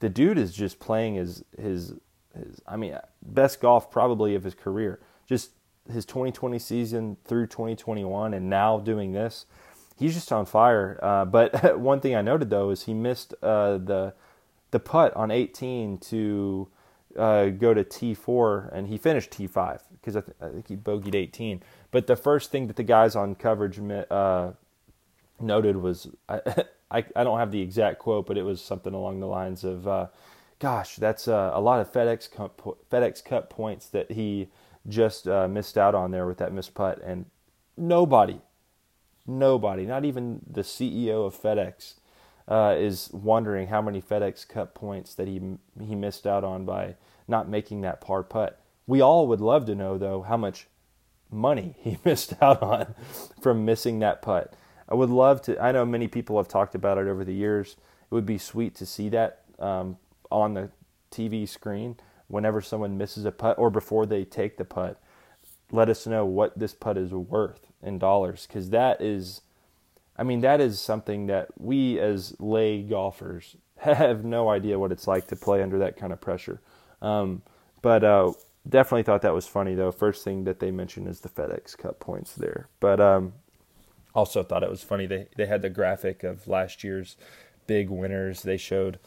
the 0.00 0.08
dude 0.08 0.38
is 0.38 0.54
just 0.54 0.78
playing 0.78 1.14
his 1.14 1.44
his 1.58 1.94
his. 2.34 2.60
I 2.66 2.76
mean, 2.76 2.96
best 3.22 3.60
golf 3.60 3.90
probably 3.90 4.34
of 4.34 4.44
his 4.44 4.54
career. 4.54 5.00
Just 5.26 5.50
his 5.90 6.04
2020 6.04 6.58
season 6.58 7.16
through 7.24 7.46
2021, 7.46 8.34
and 8.34 8.48
now 8.48 8.78
doing 8.78 9.12
this. 9.12 9.46
He's 9.98 10.14
just 10.14 10.32
on 10.32 10.46
fire. 10.46 10.98
Uh, 11.02 11.24
but 11.24 11.78
one 11.80 12.00
thing 12.00 12.14
I 12.14 12.22
noted 12.22 12.50
though 12.50 12.70
is 12.70 12.84
he 12.84 12.94
missed 12.94 13.34
uh, 13.42 13.78
the 13.78 14.14
the 14.70 14.78
putt 14.78 15.14
on 15.16 15.30
18 15.30 15.98
to 15.98 16.68
uh, 17.16 17.46
go 17.46 17.72
to 17.72 17.82
T4, 17.84 18.70
and 18.72 18.88
he 18.88 18.98
finished 18.98 19.30
T5 19.30 19.80
because 19.92 20.16
I, 20.16 20.20
th- 20.20 20.36
I, 20.40 20.48
think 20.50 20.68
he 20.68 20.76
bogeyed 20.76 21.14
18. 21.14 21.62
But 21.90 22.06
the 22.06 22.16
first 22.16 22.50
thing 22.50 22.66
that 22.66 22.76
the 22.76 22.82
guys 22.82 23.16
on 23.16 23.34
coverage 23.34 23.80
uh, 24.10 24.52
noted 25.40 25.76
was 25.76 26.08
I, 26.28 26.40
I, 26.90 27.04
I 27.16 27.24
don't 27.24 27.38
have 27.38 27.50
the 27.50 27.60
exact 27.60 27.98
quote, 27.98 28.26
but 28.26 28.38
it 28.38 28.42
was 28.42 28.60
something 28.60 28.94
along 28.94 29.20
the 29.20 29.26
lines 29.26 29.64
of, 29.64 29.88
uh, 29.88 30.06
"Gosh, 30.58 30.96
that's 30.96 31.28
uh, 31.28 31.50
a 31.54 31.60
lot 31.60 31.80
of 31.80 31.92
FedEx 31.92 32.30
Cup, 32.30 32.60
FedEx 32.90 33.24
Cup 33.24 33.50
points 33.50 33.88
that 33.88 34.12
he 34.12 34.48
just 34.88 35.28
uh, 35.28 35.48
missed 35.48 35.76
out 35.78 35.94
on 35.94 36.10
there 36.10 36.26
with 36.26 36.38
that 36.38 36.52
missed 36.52 36.74
putt." 36.74 37.00
And 37.04 37.26
nobody, 37.76 38.40
nobody, 39.26 39.86
not 39.86 40.04
even 40.04 40.40
the 40.48 40.62
CEO 40.62 41.26
of 41.26 41.40
FedEx, 41.40 41.94
uh, 42.48 42.74
is 42.78 43.10
wondering 43.12 43.68
how 43.68 43.82
many 43.82 44.00
FedEx 44.00 44.48
Cup 44.48 44.74
points 44.74 45.14
that 45.14 45.28
he 45.28 45.40
he 45.80 45.94
missed 45.94 46.26
out 46.26 46.44
on 46.44 46.64
by 46.64 46.96
not 47.26 47.48
making 47.48 47.82
that 47.82 48.00
par 48.00 48.22
putt. 48.22 48.60
We 48.86 49.00
all 49.00 49.26
would 49.28 49.40
love 49.40 49.66
to 49.66 49.74
know 49.74 49.98
though 49.98 50.22
how 50.22 50.36
much 50.36 50.66
money 51.30 51.74
he 51.80 51.98
missed 52.04 52.34
out 52.40 52.62
on 52.62 52.94
from 53.40 53.64
missing 53.64 53.98
that 54.00 54.22
putt. 54.22 54.54
I 54.88 54.94
would 54.94 55.10
love 55.10 55.42
to. 55.42 55.62
I 55.62 55.72
know 55.72 55.84
many 55.84 56.08
people 56.08 56.38
have 56.38 56.48
talked 56.48 56.74
about 56.74 56.98
it 56.98 57.06
over 57.06 57.24
the 57.24 57.34
years. 57.34 57.76
It 58.10 58.14
would 58.14 58.26
be 58.26 58.38
sweet 58.38 58.74
to 58.76 58.86
see 58.86 59.10
that 59.10 59.42
um, 59.58 59.98
on 60.30 60.54
the 60.54 60.70
TV 61.10 61.46
screen 61.46 61.96
whenever 62.28 62.60
someone 62.60 62.96
misses 62.96 63.24
a 63.24 63.32
putt 63.32 63.58
or 63.58 63.70
before 63.70 64.06
they 64.06 64.24
take 64.24 64.56
the 64.56 64.64
putt. 64.64 65.00
Let 65.70 65.88
us 65.88 66.06
know 66.06 66.24
what 66.24 66.58
this 66.58 66.74
putt 66.74 66.96
is 66.96 67.12
worth 67.12 67.66
in 67.82 67.98
dollars 67.98 68.46
because 68.46 68.70
that 68.70 69.00
is 69.02 69.42
I 70.18 70.24
mean, 70.24 70.40
that 70.40 70.60
is 70.60 70.80
something 70.80 71.28
that 71.28 71.48
we 71.58 72.00
as 72.00 72.34
lay 72.40 72.82
golfers 72.82 73.56
have 73.78 74.24
no 74.24 74.48
idea 74.48 74.78
what 74.78 74.90
it's 74.90 75.06
like 75.06 75.28
to 75.28 75.36
play 75.36 75.62
under 75.62 75.78
that 75.78 75.96
kind 75.96 76.12
of 76.12 76.20
pressure. 76.20 76.60
Um, 77.00 77.42
but 77.80 78.02
uh, 78.02 78.32
definitely 78.68 79.04
thought 79.04 79.22
that 79.22 79.32
was 79.34 79.46
funny, 79.46 79.76
though. 79.76 79.92
First 79.92 80.24
thing 80.24 80.42
that 80.44 80.58
they 80.58 80.72
mentioned 80.72 81.06
is 81.06 81.20
the 81.20 81.28
FedEx 81.28 81.78
Cup 81.78 82.00
points 82.00 82.34
there. 82.34 82.68
But 82.80 83.00
um, 83.00 83.34
also 84.12 84.42
thought 84.42 84.64
it 84.64 84.70
was 84.70 84.82
funny. 84.82 85.06
They 85.06 85.28
they 85.36 85.46
had 85.46 85.62
the 85.62 85.70
graphic 85.70 86.24
of 86.24 86.48
last 86.48 86.82
year's 86.82 87.16
big 87.68 87.88
winners. 87.88 88.42
They 88.42 88.56
showed, 88.56 88.98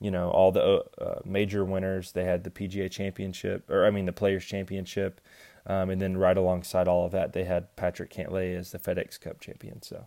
you 0.00 0.10
know, 0.10 0.30
all 0.30 0.50
the 0.50 0.84
uh, 1.00 1.20
major 1.24 1.64
winners. 1.64 2.12
They 2.12 2.24
had 2.24 2.44
the 2.44 2.50
PGA 2.50 2.90
Championship, 2.90 3.68
or 3.70 3.86
I 3.86 3.90
mean, 3.90 4.06
the 4.06 4.12
Players 4.12 4.44
Championship, 4.44 5.20
um, 5.66 5.90
and 5.90 6.00
then 6.00 6.16
right 6.16 6.36
alongside 6.36 6.88
all 6.88 7.04
of 7.04 7.12
that, 7.12 7.32
they 7.32 7.44
had 7.44 7.74
Patrick 7.76 8.12
Cantlay 8.12 8.56
as 8.56 8.72
the 8.72 8.78
FedEx 8.78 9.20
Cup 9.20 9.40
champion. 9.40 9.82
So 9.82 10.06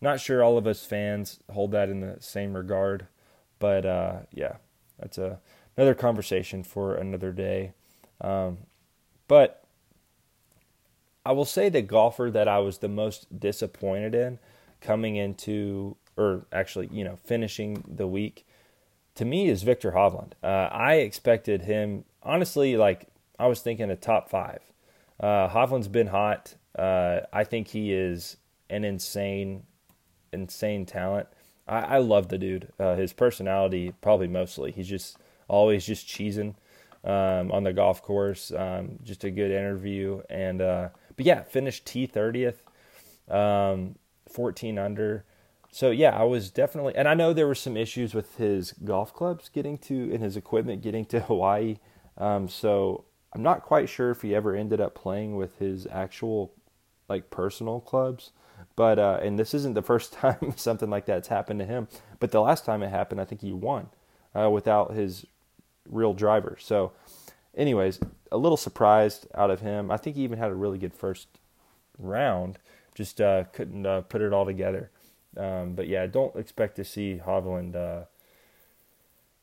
not 0.00 0.20
sure 0.20 0.42
all 0.42 0.58
of 0.58 0.66
us 0.66 0.84
fans 0.84 1.40
hold 1.50 1.72
that 1.72 1.88
in 1.88 2.00
the 2.00 2.16
same 2.20 2.54
regard, 2.54 3.06
but 3.58 3.86
uh, 3.86 4.18
yeah, 4.32 4.56
that's 4.98 5.18
a, 5.18 5.40
another 5.76 5.94
conversation 5.94 6.62
for 6.62 6.94
another 6.94 7.32
day. 7.32 7.72
Um, 8.20 8.58
but 9.26 9.64
I 11.24 11.32
will 11.32 11.46
say 11.46 11.68
the 11.70 11.82
golfer 11.82 12.30
that 12.30 12.48
I 12.48 12.58
was 12.58 12.78
the 12.78 12.88
most 12.88 13.40
disappointed 13.40 14.14
in 14.14 14.38
coming 14.80 15.16
into, 15.16 15.96
or 16.16 16.44
actually, 16.52 16.90
you 16.92 17.02
know, 17.02 17.18
finishing 17.24 17.82
the 17.88 18.06
week, 18.06 18.46
to 19.14 19.24
me 19.24 19.48
is 19.48 19.62
Viktor 19.62 19.92
Hovland. 19.92 20.32
Uh, 20.42 20.68
I 20.72 20.94
expected 20.94 21.62
him, 21.62 22.04
honestly, 22.22 22.76
like 22.76 23.08
I 23.38 23.46
was 23.46 23.60
thinking 23.60 23.90
a 23.90 23.96
top 23.96 24.28
five. 24.28 24.60
Uh, 25.20 25.48
Hovland's 25.48 25.88
been 25.88 26.08
hot. 26.08 26.54
Uh, 26.76 27.20
I 27.32 27.44
think 27.44 27.68
he 27.68 27.92
is 27.92 28.36
an 28.68 28.84
insane 28.84 29.64
insane 30.32 30.84
talent. 30.84 31.28
I, 31.68 31.80
I 31.80 31.98
love 31.98 32.28
the 32.28 32.38
dude. 32.38 32.72
Uh, 32.78 32.96
his 32.96 33.12
personality, 33.12 33.92
probably 34.00 34.26
mostly. 34.26 34.72
He's 34.72 34.88
just 34.88 35.16
always 35.46 35.86
just 35.86 36.08
cheesing 36.08 36.54
um, 37.04 37.52
on 37.52 37.62
the 37.62 37.72
golf 37.72 38.02
course. 38.02 38.50
Um, 38.50 38.98
just 39.04 39.22
a 39.22 39.30
good 39.30 39.52
interview. 39.52 40.22
And 40.28 40.60
uh, 40.60 40.88
but 41.16 41.24
yeah, 41.24 41.42
finished 41.42 41.86
T 41.86 42.06
thirtieth, 42.06 42.64
um, 43.28 43.94
fourteen 44.28 44.78
under. 44.78 45.24
So 45.74 45.90
yeah, 45.90 46.16
I 46.16 46.22
was 46.22 46.52
definitely, 46.52 46.94
and 46.94 47.08
I 47.08 47.14
know 47.14 47.32
there 47.32 47.48
were 47.48 47.54
some 47.56 47.76
issues 47.76 48.14
with 48.14 48.36
his 48.36 48.74
golf 48.84 49.12
clubs 49.12 49.48
getting 49.48 49.76
to 49.78 50.14
and 50.14 50.22
his 50.22 50.36
equipment 50.36 50.82
getting 50.82 51.04
to 51.06 51.18
Hawaii. 51.22 51.78
Um, 52.16 52.48
so 52.48 53.06
I'm 53.32 53.42
not 53.42 53.62
quite 53.62 53.88
sure 53.88 54.12
if 54.12 54.22
he 54.22 54.36
ever 54.36 54.54
ended 54.54 54.80
up 54.80 54.94
playing 54.94 55.34
with 55.34 55.58
his 55.58 55.88
actual 55.88 56.52
like 57.08 57.28
personal 57.28 57.80
clubs. 57.80 58.30
But 58.76 59.00
uh, 59.00 59.18
and 59.20 59.36
this 59.36 59.52
isn't 59.52 59.74
the 59.74 59.82
first 59.82 60.12
time 60.20 60.54
something 60.54 60.90
like 60.90 61.06
that's 61.06 61.26
happened 61.26 61.58
to 61.58 61.66
him. 61.66 61.88
But 62.20 62.30
the 62.30 62.40
last 62.40 62.64
time 62.64 62.84
it 62.84 62.90
happened, 62.90 63.20
I 63.20 63.24
think 63.24 63.40
he 63.40 63.52
won 63.52 63.88
uh, 64.32 64.50
without 64.50 64.94
his 64.94 65.26
real 65.90 66.14
driver. 66.14 66.56
So, 66.60 66.92
anyways, 67.56 67.98
a 68.30 68.38
little 68.38 68.56
surprised 68.56 69.26
out 69.34 69.50
of 69.50 69.60
him. 69.60 69.90
I 69.90 69.96
think 69.96 70.14
he 70.14 70.22
even 70.22 70.38
had 70.38 70.52
a 70.52 70.54
really 70.54 70.78
good 70.78 70.94
first 70.94 71.26
round. 71.98 72.60
Just 72.94 73.20
uh, 73.20 73.42
couldn't 73.52 73.84
uh, 73.84 74.02
put 74.02 74.22
it 74.22 74.32
all 74.32 74.46
together. 74.46 74.92
Um, 75.36 75.74
but 75.74 75.88
yeah, 75.88 76.06
don't 76.06 76.36
expect 76.36 76.76
to 76.76 76.84
see 76.84 77.20
Hovland 77.24 77.74
uh, 77.74 78.04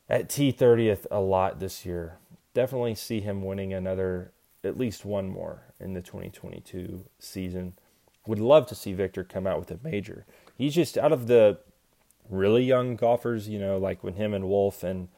at 0.10 0.30
T 0.30 0.52
thirtieth 0.52 1.06
a 1.12 1.20
lot 1.20 1.60
this 1.60 1.86
year. 1.86 2.18
Definitely 2.54 2.96
see 2.96 3.22
him 3.22 3.44
winning 3.44 3.74
another, 3.74 4.34
at 4.64 4.78
least 4.78 5.06
one 5.06 5.30
more 5.30 5.74
in 5.80 5.94
the 5.94 6.02
2022 6.02 7.06
season 7.18 7.74
would 8.28 8.40
love 8.40 8.68
to 8.68 8.76
see 8.76 8.94
Viktor 8.94 9.24
come 9.24 9.48
out 9.48 9.60
with 9.60 9.72
a 9.72 9.80
major. 9.84 10.26
He's 10.58 10.76
just 10.76 10.98
out 10.98 11.12
of 11.12 11.28
the 11.28 11.60
really 12.30 12.64
young 12.64 12.96
golfers, 12.96 13.50
you 13.50 13.60
know, 13.60 13.78
like 13.78 14.04
when 14.04 14.14
him 14.14 14.34
and 14.34 14.48
Wolff 14.48 14.84
and 14.84 15.10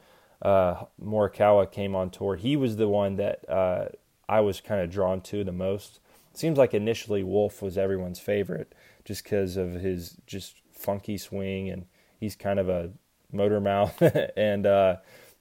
uh, 0.42 0.84
Morikawa 1.02 1.70
came 1.70 1.94
on 1.94 2.10
tour, 2.10 2.36
he 2.36 2.56
was 2.56 2.76
the 2.76 2.88
one 2.88 3.16
that 3.16 3.48
uh, 3.48 3.86
I 4.28 4.40
was 4.40 4.60
kind 4.60 4.80
of 4.80 4.90
drawn 4.90 5.20
to 5.22 5.44
the 5.44 5.52
most. 5.52 6.00
seems 6.32 6.58
like 6.58 6.74
initially 6.74 7.22
Wolff 7.22 7.62
was 7.62 7.76
everyone's 7.76 8.20
favorite 8.20 8.74
just 9.04 9.22
because 9.22 9.56
of 9.56 9.74
his 9.74 10.16
just 10.26 10.56
funky 10.84 11.18
swing 11.18 11.70
and 11.70 11.86
he's 12.20 12.36
kind 12.36 12.58
of 12.58 12.68
a 12.68 12.90
motor 13.32 13.60
mouth 13.60 14.00
and 14.36 14.66
uh, 14.66 14.96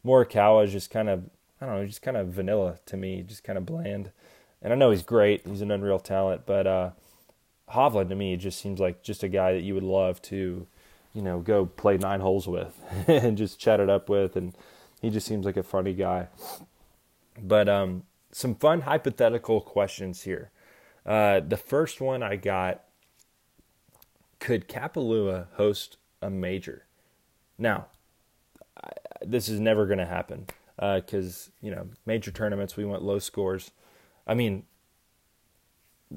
Morikawa 0.05 0.65
is 0.65 0.71
just 0.71 0.89
kind 0.89 1.09
of 1.09 1.29
I 1.63 1.65
don't 1.65 1.75
know, 1.75 1.85
just 1.85 2.01
kind 2.01 2.17
of 2.17 2.27
vanilla 2.27 2.79
to 2.87 2.97
me, 2.97 3.23
just 3.25 3.45
kind 3.45 3.57
of 3.57 3.65
bland. 3.65 4.11
And 4.61 4.73
I 4.73 4.75
know 4.75 4.91
he's 4.91 5.01
great; 5.01 5.47
he's 5.47 5.61
an 5.61 5.71
unreal 5.71 5.99
talent, 5.99 6.45
but 6.45 6.67
uh, 6.67 6.89
Hovland 7.69 8.09
to 8.09 8.15
me 8.15 8.35
just 8.35 8.59
seems 8.59 8.81
like 8.81 9.01
just 9.01 9.23
a 9.23 9.29
guy 9.29 9.53
that 9.53 9.63
you 9.63 9.73
would 9.73 9.83
love 9.83 10.21
to, 10.23 10.67
you 11.13 11.21
know, 11.21 11.39
go 11.39 11.65
play 11.65 11.97
nine 11.97 12.19
holes 12.19 12.49
with 12.49 12.77
and 13.07 13.37
just 13.37 13.59
chat 13.59 13.79
it 13.79 13.89
up 13.89 14.09
with, 14.09 14.35
and 14.35 14.53
he 15.01 15.09
just 15.09 15.25
seems 15.25 15.45
like 15.45 15.55
a 15.55 15.63
funny 15.63 15.93
guy. 15.93 16.27
But 17.41 17.69
um, 17.69 18.03
some 18.33 18.55
fun 18.55 18.81
hypothetical 18.81 19.61
questions 19.61 20.23
here. 20.23 20.51
Uh, 21.05 21.39
the 21.39 21.57
first 21.57 22.01
one 22.01 22.21
I 22.23 22.35
got: 22.35 22.83
Could 24.43 24.67
Kapalua 24.67 25.47
host 25.53 25.95
a 26.21 26.29
major? 26.29 26.83
Now, 27.57 27.85
I, 28.75 28.89
this 29.21 29.47
is 29.47 29.57
never 29.57 29.85
going 29.85 29.99
to 29.99 30.05
happen 30.05 30.47
because 30.75 31.47
uh, 31.47 31.65
you 31.65 31.73
know 31.73 31.87
major 32.05 32.29
tournaments 32.29 32.75
we 32.75 32.83
want 32.83 33.03
low 33.03 33.19
scores. 33.19 33.71
I 34.27 34.33
mean, 34.33 34.65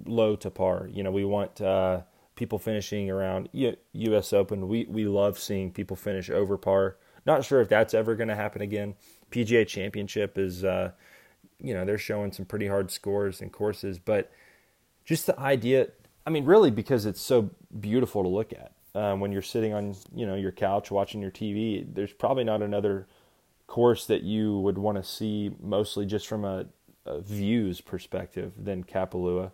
low 0.04 0.34
to 0.34 0.50
par. 0.50 0.88
You 0.92 1.04
know, 1.04 1.12
we 1.12 1.24
want 1.24 1.60
uh, 1.60 2.00
people 2.34 2.58
finishing 2.58 3.08
around 3.08 3.48
U- 3.52 3.76
U.S. 3.92 4.32
Open. 4.32 4.66
We 4.66 4.86
we 4.86 5.04
love 5.04 5.38
seeing 5.38 5.70
people 5.70 5.94
finish 5.94 6.28
over 6.28 6.58
par. 6.58 6.96
Not 7.26 7.44
sure 7.44 7.60
if 7.60 7.68
that's 7.68 7.94
ever 7.94 8.16
going 8.16 8.26
to 8.26 8.34
happen 8.34 8.60
again. 8.60 8.94
PGA 9.30 9.64
Championship 9.64 10.36
is, 10.36 10.64
uh, 10.64 10.90
you 11.60 11.72
know, 11.72 11.84
they're 11.84 11.96
showing 11.96 12.32
some 12.32 12.44
pretty 12.44 12.66
hard 12.66 12.90
scores 12.90 13.40
and 13.40 13.52
courses, 13.52 14.00
but 14.00 14.32
just 15.04 15.26
the 15.26 15.38
idea. 15.38 15.90
I 16.26 16.30
mean, 16.30 16.44
really, 16.44 16.70
because 16.70 17.06
it's 17.06 17.20
so 17.20 17.50
beautiful 17.78 18.22
to 18.22 18.28
look 18.28 18.52
at 18.52 18.72
um, 18.94 19.20
when 19.20 19.30
you're 19.30 19.42
sitting 19.42 19.72
on, 19.72 19.94
you 20.14 20.26
know, 20.26 20.34
your 20.34 20.50
couch 20.50 20.90
watching 20.90 21.22
your 21.22 21.30
TV. 21.30 21.86
There's 21.94 22.12
probably 22.12 22.42
not 22.42 22.62
another 22.62 23.06
course 23.68 24.06
that 24.06 24.22
you 24.22 24.58
would 24.58 24.76
want 24.76 24.98
to 24.98 25.04
see, 25.04 25.52
mostly 25.60 26.04
just 26.04 26.26
from 26.26 26.44
a, 26.44 26.66
a 27.04 27.20
views 27.20 27.80
perspective, 27.80 28.52
than 28.58 28.82
Kapalua. 28.82 29.52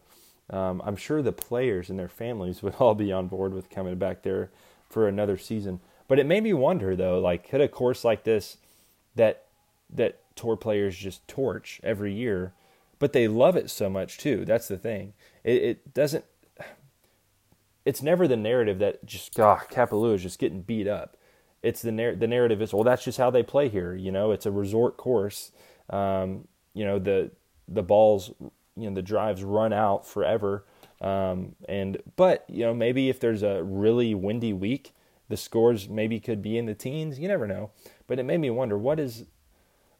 Um, 0.48 0.82
I'm 0.84 0.96
sure 0.96 1.20
the 1.20 1.32
players 1.32 1.90
and 1.90 1.98
their 1.98 2.08
families 2.08 2.62
would 2.62 2.76
all 2.76 2.94
be 2.94 3.12
on 3.12 3.28
board 3.28 3.52
with 3.52 3.68
coming 3.68 3.96
back 3.96 4.22
there 4.22 4.50
for 4.88 5.06
another 5.06 5.36
season. 5.36 5.80
But 6.08 6.18
it 6.18 6.26
made 6.26 6.42
me 6.42 6.52
wonder 6.54 6.96
though, 6.96 7.20
like 7.20 7.48
could 7.48 7.60
a 7.60 7.68
course 7.68 8.04
like 8.04 8.24
this 8.24 8.56
that 9.14 9.44
that 9.90 10.20
tour 10.34 10.56
players 10.56 10.96
just 10.96 11.26
torch 11.28 11.80
every 11.84 12.14
year 12.14 12.54
but 13.02 13.12
they 13.12 13.26
love 13.26 13.56
it 13.56 13.68
so 13.68 13.90
much 13.90 14.16
too. 14.16 14.44
That's 14.44 14.68
the 14.68 14.78
thing. 14.78 15.14
It, 15.42 15.62
it 15.64 15.92
doesn't. 15.92 16.24
It's 17.84 18.02
never 18.02 18.28
the 18.28 18.36
narrative 18.36 18.78
that 18.78 19.04
just 19.04 19.38
ah, 19.40 19.60
Kapalua 19.70 20.14
is 20.14 20.22
just 20.22 20.38
getting 20.38 20.62
beat 20.62 20.86
up. 20.86 21.16
It's 21.62 21.82
the 21.82 21.92
narr- 21.92 22.16
the 22.16 22.26
narrative 22.26 22.60
is 22.62 22.72
well 22.72 22.84
that's 22.84 23.04
just 23.04 23.18
how 23.18 23.30
they 23.30 23.42
play 23.42 23.68
here. 23.68 23.94
You 23.94 24.12
know, 24.12 24.32
it's 24.32 24.46
a 24.46 24.50
resort 24.50 24.96
course. 24.96 25.52
Um, 25.90 26.48
you 26.74 26.84
know 26.84 26.98
the 26.98 27.30
the 27.68 27.82
balls, 27.82 28.32
you 28.76 28.88
know 28.88 28.94
the 28.94 29.02
drives 29.02 29.42
run 29.42 29.72
out 29.72 30.06
forever. 30.06 30.64
Um, 31.00 31.56
and 31.68 31.98
but 32.16 32.44
you 32.48 32.64
know 32.64 32.74
maybe 32.74 33.08
if 33.08 33.20
there's 33.20 33.42
a 33.42 33.62
really 33.62 34.14
windy 34.14 34.52
week, 34.52 34.94
the 35.28 35.36
scores 35.36 35.88
maybe 35.88 36.20
could 36.20 36.42
be 36.42 36.56
in 36.58 36.66
the 36.66 36.74
teens. 36.74 37.18
You 37.18 37.28
never 37.28 37.46
know. 37.46 37.70
But 38.06 38.18
it 38.18 38.24
made 38.24 38.38
me 38.38 38.50
wonder 38.50 38.78
what 38.78 39.00
is 39.00 39.24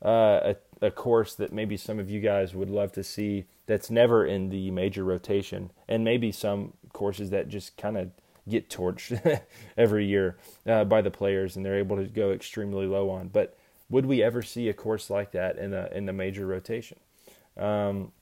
uh, 0.04 0.54
a, 0.80 0.86
a 0.86 0.90
course 0.90 1.34
that 1.34 1.52
maybe 1.52 1.76
some 1.76 1.98
of 1.98 2.10
you 2.10 2.20
guys 2.20 2.54
would 2.54 2.70
love 2.70 2.92
to 2.92 3.04
see 3.04 3.46
that's 3.66 3.90
never 3.90 4.26
in 4.26 4.48
the 4.48 4.70
major 4.70 5.04
rotation, 5.04 5.70
and 5.88 6.04
maybe 6.04 6.32
some 6.32 6.74
courses 6.92 7.30
that 7.30 7.48
just 7.48 7.76
kind 7.76 7.96
of 7.96 8.10
get 8.48 8.68
torched 8.68 9.40
every 9.76 10.06
year 10.06 10.36
uh, 10.66 10.84
by 10.84 11.02
the 11.02 11.10
players, 11.10 11.56
and 11.56 11.64
they're 11.64 11.78
able 11.78 11.96
to 11.96 12.04
go 12.04 12.32
extremely 12.32 12.86
low 12.86 13.10
on. 13.10 13.28
But 13.28 13.56
would 13.88 14.06
we 14.06 14.22
ever 14.22 14.42
see 14.42 14.68
a 14.68 14.74
course 14.74 15.10
like 15.10 15.32
that 15.32 15.58
in 15.58 15.70
the 15.70 15.94
in 15.96 16.06
the 16.06 16.12
major 16.12 16.46
rotation? 16.46 16.98
Um, 17.56 18.12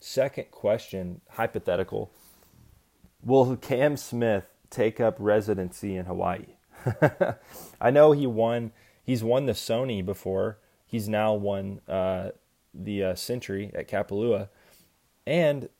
second 0.00 0.50
question, 0.50 1.20
hypothetical: 1.30 2.10
Will 3.24 3.56
Cam 3.56 3.96
Smith 3.96 4.44
take 4.70 5.00
up 5.00 5.16
residency 5.18 5.96
in 5.96 6.06
Hawaii? 6.06 6.56
I 7.80 7.90
know 7.90 8.12
he 8.12 8.26
won. 8.26 8.72
He's 9.04 9.24
won 9.24 9.46
the 9.46 9.52
Sony 9.52 10.04
before, 10.04 10.58
He's 10.92 11.08
now 11.08 11.32
won 11.32 11.80
uh, 11.88 12.32
the 12.74 13.02
uh, 13.02 13.14
Sentry 13.14 13.70
at 13.74 13.88
Kapalua, 13.88 14.50
and 15.26 15.70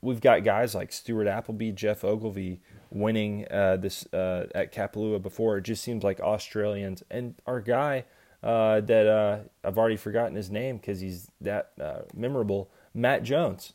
we've 0.00 0.20
got 0.20 0.44
guys 0.44 0.74
like 0.74 0.92
Stuart 0.92 1.26
Appleby, 1.26 1.72
Geoff 1.72 2.04
Ogilvy 2.04 2.60
winning 2.90 3.46
uh, 3.50 3.76
this 3.76 4.06
uh, 4.12 4.46
at 4.54 4.72
Kapalua 4.72 5.20
before. 5.20 5.58
It 5.58 5.62
just 5.62 5.82
seems 5.82 6.04
like 6.04 6.20
Australians 6.20 7.02
and 7.10 7.34
our 7.46 7.60
guy 7.60 8.04
uh, 8.42 8.80
that 8.80 9.06
uh, 9.06 9.38
I've 9.64 9.78
already 9.78 9.96
forgotten 9.96 10.34
his 10.34 10.50
name 10.50 10.78
because 10.78 11.00
he's 11.00 11.30
that 11.40 11.72
memorable, 12.14 12.70
Matt 12.94 13.22
Jones, 13.22 13.72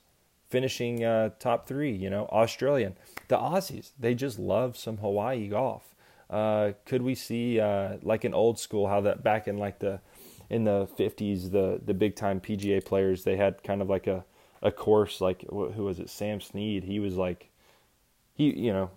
finishing 0.50 1.00
top 1.40 1.68
three. 1.68 1.92
You 1.92 2.10
know, 2.10 2.26
Australian. 2.32 2.96
The 3.28 3.38
Aussies, 3.38 3.92
they 4.00 4.14
just 4.16 4.40
love 4.40 4.78
some 4.78 4.98
Hawaii 4.98 5.48
golf. 5.48 5.96
could 6.30 7.02
we 7.02 7.16
see 7.16 7.60
like 8.02 8.24
an 8.24 8.34
old 8.34 8.60
school 8.60 8.88
how 8.88 9.02
that 9.02 9.24
back 9.24 9.48
in 9.48 9.58
like 9.58 9.80
the 9.80 10.00
in 10.50 10.66
the 10.66 10.88
50s, 10.98 11.52
the 11.52 11.82
the 11.84 11.94
big 11.94 12.16
time 12.16 12.40
PGA 12.40 12.84
players, 12.84 13.24
they 13.24 13.38
had 13.38 13.64
kind 13.64 13.82
of 13.82 13.90
like 13.90 14.08
a 14.08 14.24
a 14.64 14.72
course 14.72 15.22
like 15.22 15.46
who 15.50 15.84
was 15.84 16.00
it? 16.00 16.10
Sam 16.10 16.42
Snead. 16.42 16.86
He 16.86 17.00
was 17.00 17.16
like 17.16 17.50
he 18.34 18.52
you 18.58 18.74
know 18.74 18.90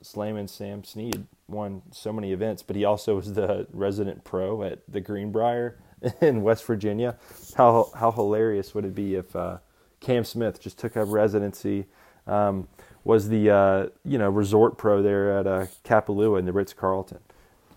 slamming 0.00 0.48
Sam 0.48 0.84
Snead 0.84 1.26
won 1.48 1.82
so 1.90 2.12
many 2.12 2.32
events, 2.32 2.62
but 2.62 2.76
he 2.76 2.84
also 2.84 3.16
was 3.16 3.34
the 3.34 3.66
resident 3.72 4.24
pro 4.24 4.62
at 4.62 4.80
the 4.88 5.00
Greenbrier 5.00 5.78
in 6.20 6.42
West 6.42 6.64
Virginia. 6.64 7.16
How 7.56 7.90
how 7.94 8.12
hilarious 8.12 8.74
would 8.74 8.84
it 8.84 8.94
be 8.94 9.16
if 9.16 9.34
uh, 9.36 9.58
Cam 10.00 10.24
Smith 10.24 10.60
just 10.60 10.78
took 10.78 10.96
up 10.96 11.08
residency? 11.10 11.86
Um, 12.26 12.68
was 13.04 13.28
the 13.28 13.50
uh, 13.50 13.86
you 14.04 14.18
know 14.18 14.30
resort 14.30 14.78
pro 14.78 15.02
there 15.02 15.36
at 15.38 15.46
uh, 15.46 15.66
Kapalua 15.84 16.38
in 16.38 16.44
the 16.44 16.52
Ritz 16.52 16.72
Carlton. 16.72 17.18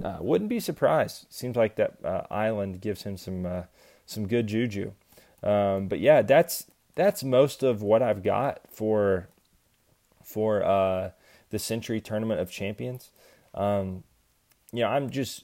Uh, 0.04 0.18
wouldn't 0.20 0.50
be 0.50 0.60
surprised. 0.60 1.26
Seems 1.30 1.56
like 1.56 1.78
that 1.78 1.96
uh, 2.04 2.24
island 2.30 2.82
gives 2.82 3.04
him 3.04 3.18
some 3.18 3.46
uh, 3.46 3.64
some 4.06 4.28
good 4.28 4.48
juju. 4.48 4.92
Um, 5.42 5.88
but 5.88 6.00
yeah, 6.00 6.22
that's 6.22 6.68
that's 6.96 7.24
most 7.24 7.64
of 7.64 7.82
what 7.82 8.02
I've 8.02 8.24
got 8.24 8.62
for 8.70 9.30
for 10.24 10.64
uh, 10.64 11.12
the 11.50 11.60
Sentry 11.60 12.02
Tournament 12.02 12.40
of 12.40 12.50
Champions. 12.50 13.12
Um, 13.54 14.04
you 14.74 14.82
know, 14.82 14.90
I'm 14.90 15.10
just, 15.10 15.44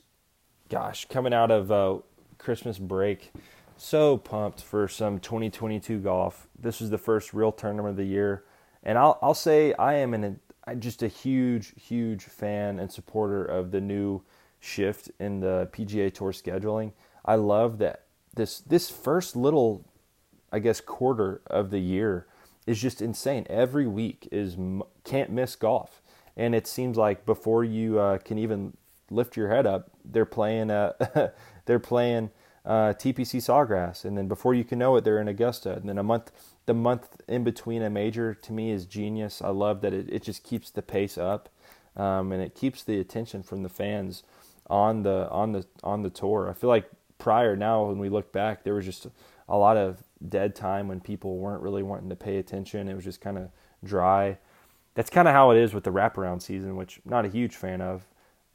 gosh, 0.69 1.05
coming 1.05 1.33
out 1.33 1.51
of 1.51 1.71
uh, 1.71 1.99
Christmas 2.37 2.79
break, 2.79 3.31
so 3.77 4.17
pumped 4.17 4.61
for 4.61 4.87
some 4.87 5.19
2022 5.19 5.99
golf. 5.99 6.47
This 6.57 6.81
is 6.81 6.89
the 6.89 6.97
first 6.97 7.33
real 7.33 7.51
tournament 7.51 7.91
of 7.91 7.97
the 7.97 8.05
year, 8.05 8.43
and 8.83 8.97
I'll 8.97 9.19
I'll 9.21 9.33
say 9.33 9.73
I 9.73 9.95
am 9.95 10.13
an 10.13 10.39
just 10.79 11.03
a 11.03 11.07
huge 11.07 11.73
huge 11.81 12.23
fan 12.23 12.79
and 12.79 12.91
supporter 12.91 13.43
of 13.43 13.71
the 13.71 13.81
new 13.81 14.23
shift 14.59 15.11
in 15.19 15.39
the 15.39 15.69
PGA 15.71 16.13
Tour 16.13 16.31
scheduling. 16.31 16.93
I 17.25 17.35
love 17.35 17.77
that 17.79 18.05
this 18.35 18.59
this 18.59 18.89
first 18.89 19.35
little, 19.35 19.85
I 20.51 20.59
guess, 20.59 20.81
quarter 20.81 21.41
of 21.47 21.69
the 21.71 21.79
year 21.79 22.27
is 22.67 22.81
just 22.81 23.01
insane. 23.01 23.45
Every 23.49 23.87
week 23.87 24.27
is 24.31 24.57
can't 25.03 25.29
miss 25.29 25.55
golf, 25.55 26.01
and 26.35 26.53
it 26.53 26.67
seems 26.67 26.97
like 26.97 27.25
before 27.25 27.63
you 27.63 27.99
uh, 27.99 28.17
can 28.19 28.37
even 28.37 28.75
lift 29.09 29.35
your 29.35 29.49
head 29.49 29.65
up, 29.65 29.91
they're 30.03 30.25
playing 30.25 30.71
uh, 30.71 31.31
they're 31.65 31.79
playing 31.79 32.31
uh, 32.65 32.93
TPC 32.93 33.37
Sawgrass, 33.37 34.05
and 34.05 34.17
then 34.17 34.27
before 34.27 34.53
you 34.53 34.63
can 34.63 34.79
know 34.79 34.95
it, 34.95 35.03
they're 35.03 35.19
in 35.19 35.27
Augusta, 35.27 35.73
and 35.73 35.89
then 35.89 35.97
a 35.97 36.03
month 36.03 36.31
the 36.65 36.73
month 36.73 37.21
in 37.27 37.43
between 37.43 37.81
a 37.81 37.89
major 37.89 38.33
to 38.33 38.53
me 38.53 38.71
is 38.71 38.85
genius. 38.85 39.41
I 39.41 39.49
love 39.49 39.81
that 39.81 39.93
it, 39.93 40.07
it 40.11 40.23
just 40.23 40.43
keeps 40.43 40.69
the 40.69 40.81
pace 40.81 41.17
up, 41.17 41.49
um, 41.95 42.31
and 42.31 42.41
it 42.41 42.55
keeps 42.55 42.83
the 42.83 42.99
attention 42.99 43.43
from 43.43 43.63
the 43.63 43.69
fans 43.69 44.23
on 44.69 45.03
the 45.03 45.27
on 45.29 45.53
the 45.53 45.65
on 45.83 46.03
the 46.03 46.09
tour. 46.09 46.49
I 46.49 46.53
feel 46.53 46.69
like 46.69 46.89
prior 47.17 47.55
now 47.55 47.85
when 47.85 47.97
we 47.97 48.09
look 48.09 48.31
back, 48.31 48.63
there 48.63 48.75
was 48.75 48.85
just 48.85 49.07
a 49.49 49.57
lot 49.57 49.77
of 49.77 50.03
dead 50.29 50.55
time 50.55 50.87
when 50.87 50.99
people 50.99 51.37
weren't 51.37 51.61
really 51.61 51.83
wanting 51.83 52.09
to 52.09 52.15
pay 52.15 52.37
attention. 52.37 52.87
It 52.87 52.95
was 52.95 53.03
just 53.03 53.21
kind 53.21 53.37
of 53.37 53.49
dry. 53.83 54.37
That's 54.93 55.09
kind 55.09 55.27
of 55.27 55.33
how 55.33 55.51
it 55.51 55.57
is 55.57 55.73
with 55.73 55.83
the 55.83 55.91
wraparound 55.91 56.41
season, 56.41 56.75
which 56.75 56.99
I'm 57.05 57.11
not 57.11 57.25
a 57.25 57.29
huge 57.29 57.55
fan 57.55 57.81
of. 57.81 58.05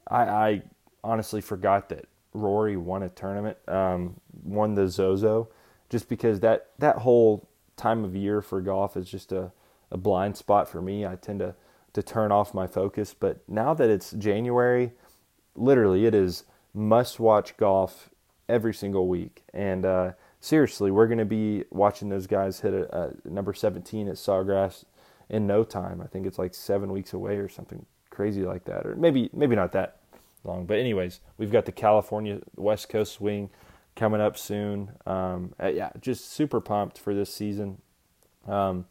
I, 0.07 0.21
I 0.23 0.61
honestly 1.03 1.41
forgot 1.41 1.89
that 1.89 2.05
Rory 2.33 2.77
won 2.77 3.03
a 3.03 3.09
tournament, 3.09 3.57
um, 3.67 4.19
won 4.43 4.75
the 4.75 4.87
Zozo, 4.87 5.49
just 5.89 6.07
because 6.09 6.39
that 6.41 6.69
that 6.79 6.97
whole 6.97 7.47
time 7.75 8.03
of 8.03 8.15
year 8.15 8.41
for 8.41 8.61
golf 8.61 8.97
is 8.97 9.09
just 9.09 9.31
a, 9.31 9.51
a 9.91 9.97
blind 9.97 10.37
spot 10.37 10.69
for 10.69 10.81
me. 10.81 11.05
I 11.05 11.15
tend 11.15 11.39
to 11.39 11.55
to 11.93 12.03
turn 12.03 12.31
off 12.31 12.53
my 12.53 12.67
focus. 12.67 13.15
But 13.19 13.39
now 13.47 13.73
that 13.73 13.89
it's 13.89 14.11
January, 14.11 14.91
literally, 15.55 16.05
it 16.05 16.13
is 16.13 16.43
must 16.73 17.19
watch 17.19 17.57
golf 17.57 18.11
every 18.47 18.73
single 18.73 19.07
week. 19.07 19.43
And 19.53 19.83
uh, 19.83 20.11
seriously, 20.47 20.91
we're 20.91 21.07
going 21.07 21.17
to 21.17 21.25
be 21.25 21.65
watching 21.71 22.09
those 22.09 22.25
guys 22.25 22.61
hit 22.61 22.73
a, 22.73 23.11
a, 23.25 23.29
number 23.29 23.53
17 23.53 24.07
at 24.07 24.15
Sawgrass 24.15 24.85
in 25.29 25.45
no 25.45 25.63
time. 25.63 26.01
I 26.01 26.07
think 26.07 26.25
it's 26.25 26.39
like 26.39 26.55
seven 26.55 26.91
weeks 26.91 27.13
away 27.13 27.35
or 27.35 27.49
something 27.49 27.85
crazy 28.09 28.43
like 28.43 28.63
that, 28.65 28.85
or 28.85 28.95
maybe 28.95 29.29
maybe 29.33 29.55
not 29.55 29.73
that 29.73 29.97
long. 30.43 30.65
But 30.65 30.79
anyways, 30.79 31.19
we've 31.37 31.51
got 31.51 31.65
the 31.65 31.71
California 31.71 32.39
West 32.55 32.87
Coast 32.89 33.13
swing 33.13 33.49
coming 33.95 34.21
up 34.21 34.37
soon. 34.37 34.91
Um, 35.05 35.53
uh, 35.61 35.67
yeah, 35.67 35.89
just 35.99 36.31
super 36.31 36.61
pumped 36.61 36.97
for 36.97 37.13
this 37.13 37.33
season. 37.33 37.81
Um, 38.47 38.85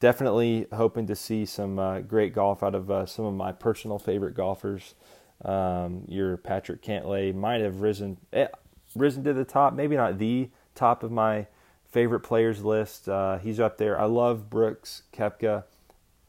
definitely 0.00 0.66
hoping 0.72 1.06
to 1.06 1.16
see 1.16 1.46
some 1.46 1.78
uh, 1.78 2.00
great 2.00 2.34
golf 2.34 2.62
out 2.62 2.74
of 2.74 2.90
uh, 2.90 3.06
some 3.06 3.24
of 3.24 3.34
my 3.34 3.52
personal 3.52 3.98
favorite 3.98 4.34
golfers. 4.34 4.94
Um, 5.42 6.04
your 6.06 6.36
Patrick 6.36 6.82
Cantlay 6.82 7.34
might 7.34 7.62
have 7.62 7.80
risen 7.80 8.18
eh, 8.34 8.48
risen 8.94 9.24
to 9.24 9.32
the 9.32 9.44
top, 9.44 9.72
maybe 9.72 9.96
not 9.96 10.18
the 10.18 10.50
top 10.74 11.02
of 11.02 11.10
my 11.10 11.46
favorite 11.90 12.20
players 12.20 12.64
list. 12.64 13.08
Uh, 13.08 13.38
he's 13.38 13.60
up 13.60 13.78
there. 13.78 14.00
I 14.00 14.04
love 14.04 14.48
Brooks 14.48 15.02
Koepka, 15.12 15.64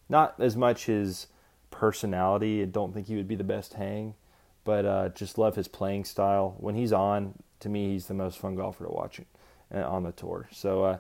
not 0.09 0.35
as 0.39 0.57
much 0.57 0.85
his 0.85 1.27
personality. 1.69 2.61
I 2.61 2.65
don't 2.65 2.93
think 2.93 3.07
he 3.07 3.15
would 3.15 3.27
be 3.27 3.35
the 3.35 3.43
best 3.43 3.73
hang, 3.73 4.15
but 4.63 4.85
uh, 4.85 5.09
just 5.09 5.37
love 5.37 5.55
his 5.55 5.67
playing 5.67 6.05
style. 6.05 6.55
When 6.57 6.75
he's 6.75 6.91
on, 6.91 7.35
to 7.59 7.69
me, 7.69 7.93
he's 7.93 8.07
the 8.07 8.13
most 8.13 8.37
fun 8.37 8.55
golfer 8.55 8.85
to 8.85 8.91
watch 8.91 9.21
uh, 9.73 9.87
on 9.87 10.03
the 10.03 10.11
tour. 10.11 10.47
So, 10.51 10.83
uh, 10.83 10.97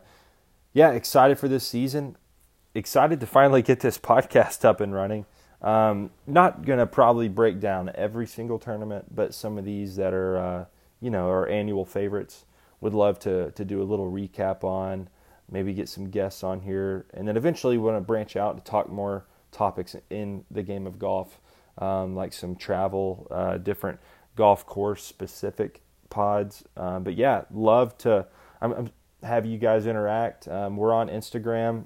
yeah, 0.73 0.91
excited 0.91 1.39
for 1.39 1.47
this 1.47 1.65
season. 1.65 2.15
Excited 2.73 3.19
to 3.19 3.27
finally 3.27 3.61
get 3.61 3.81
this 3.81 3.97
podcast 3.99 4.63
up 4.63 4.79
and 4.79 4.93
running. 4.93 5.25
Um, 5.61 6.09
not 6.25 6.65
gonna 6.65 6.87
probably 6.87 7.27
break 7.27 7.59
down 7.59 7.91
every 7.93 8.25
single 8.25 8.57
tournament, 8.57 9.13
but 9.13 9.33
some 9.33 9.59
of 9.59 9.65
these 9.65 9.95
that 9.97 10.11
are 10.11 10.37
uh, 10.37 10.65
you 10.99 11.11
know 11.11 11.27
our 11.27 11.47
annual 11.47 11.85
favorites 11.85 12.45
would 12.81 12.93
love 12.93 13.19
to 13.19 13.51
to 13.51 13.63
do 13.63 13.81
a 13.81 13.85
little 13.85 14.11
recap 14.11 14.63
on. 14.63 15.07
Maybe 15.49 15.73
get 15.73 15.89
some 15.89 16.09
guests 16.09 16.43
on 16.43 16.61
here, 16.61 17.05
and 17.13 17.27
then 17.27 17.37
eventually 17.37 17.77
we 17.77 17.83
want 17.85 17.97
to 17.97 18.01
branch 18.01 18.35
out 18.35 18.57
to 18.57 18.69
talk 18.69 18.89
more 18.89 19.25
topics 19.51 19.95
in 20.09 20.45
the 20.49 20.63
game 20.63 20.87
of 20.87 20.97
golf, 20.97 21.39
um, 21.77 22.15
like 22.15 22.31
some 22.31 22.55
travel, 22.55 23.27
uh, 23.29 23.57
different 23.57 23.99
golf 24.35 24.65
course 24.65 25.03
specific 25.03 25.81
pods. 26.09 26.63
Um, 26.77 27.03
but 27.03 27.15
yeah, 27.15 27.43
love 27.51 27.97
to 27.99 28.27
I'm, 28.61 28.71
I'm, 28.73 28.91
have 29.23 29.45
you 29.45 29.57
guys 29.57 29.87
interact. 29.87 30.47
Um, 30.47 30.77
we're 30.77 30.93
on 30.93 31.09
Instagram 31.09 31.85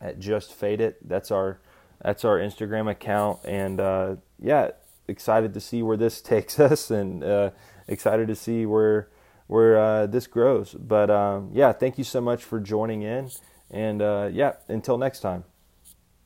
at 0.00 0.18
Just 0.18 0.52
Fade 0.52 0.80
It. 0.80 1.06
That's 1.06 1.30
our 1.30 1.60
that's 2.02 2.24
our 2.24 2.38
Instagram 2.38 2.90
account. 2.90 3.40
And 3.44 3.78
uh, 3.78 4.16
yeah, 4.38 4.70
excited 5.06 5.54
to 5.54 5.60
see 5.60 5.82
where 5.82 5.96
this 5.96 6.20
takes 6.22 6.58
us, 6.58 6.90
and 6.90 7.22
uh, 7.22 7.50
excited 7.86 8.28
to 8.28 8.34
see 8.34 8.66
where 8.66 9.09
where 9.50 9.76
uh, 9.76 10.06
this 10.06 10.28
grows. 10.28 10.74
But 10.74 11.10
um, 11.10 11.50
yeah, 11.52 11.72
thank 11.72 11.98
you 11.98 12.04
so 12.04 12.20
much 12.20 12.44
for 12.44 12.60
joining 12.60 13.02
in. 13.02 13.30
And 13.70 14.00
uh, 14.00 14.28
yeah, 14.32 14.54
until 14.68 14.96
next 14.96 15.20
time. 15.20 15.44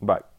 Bye. 0.00 0.33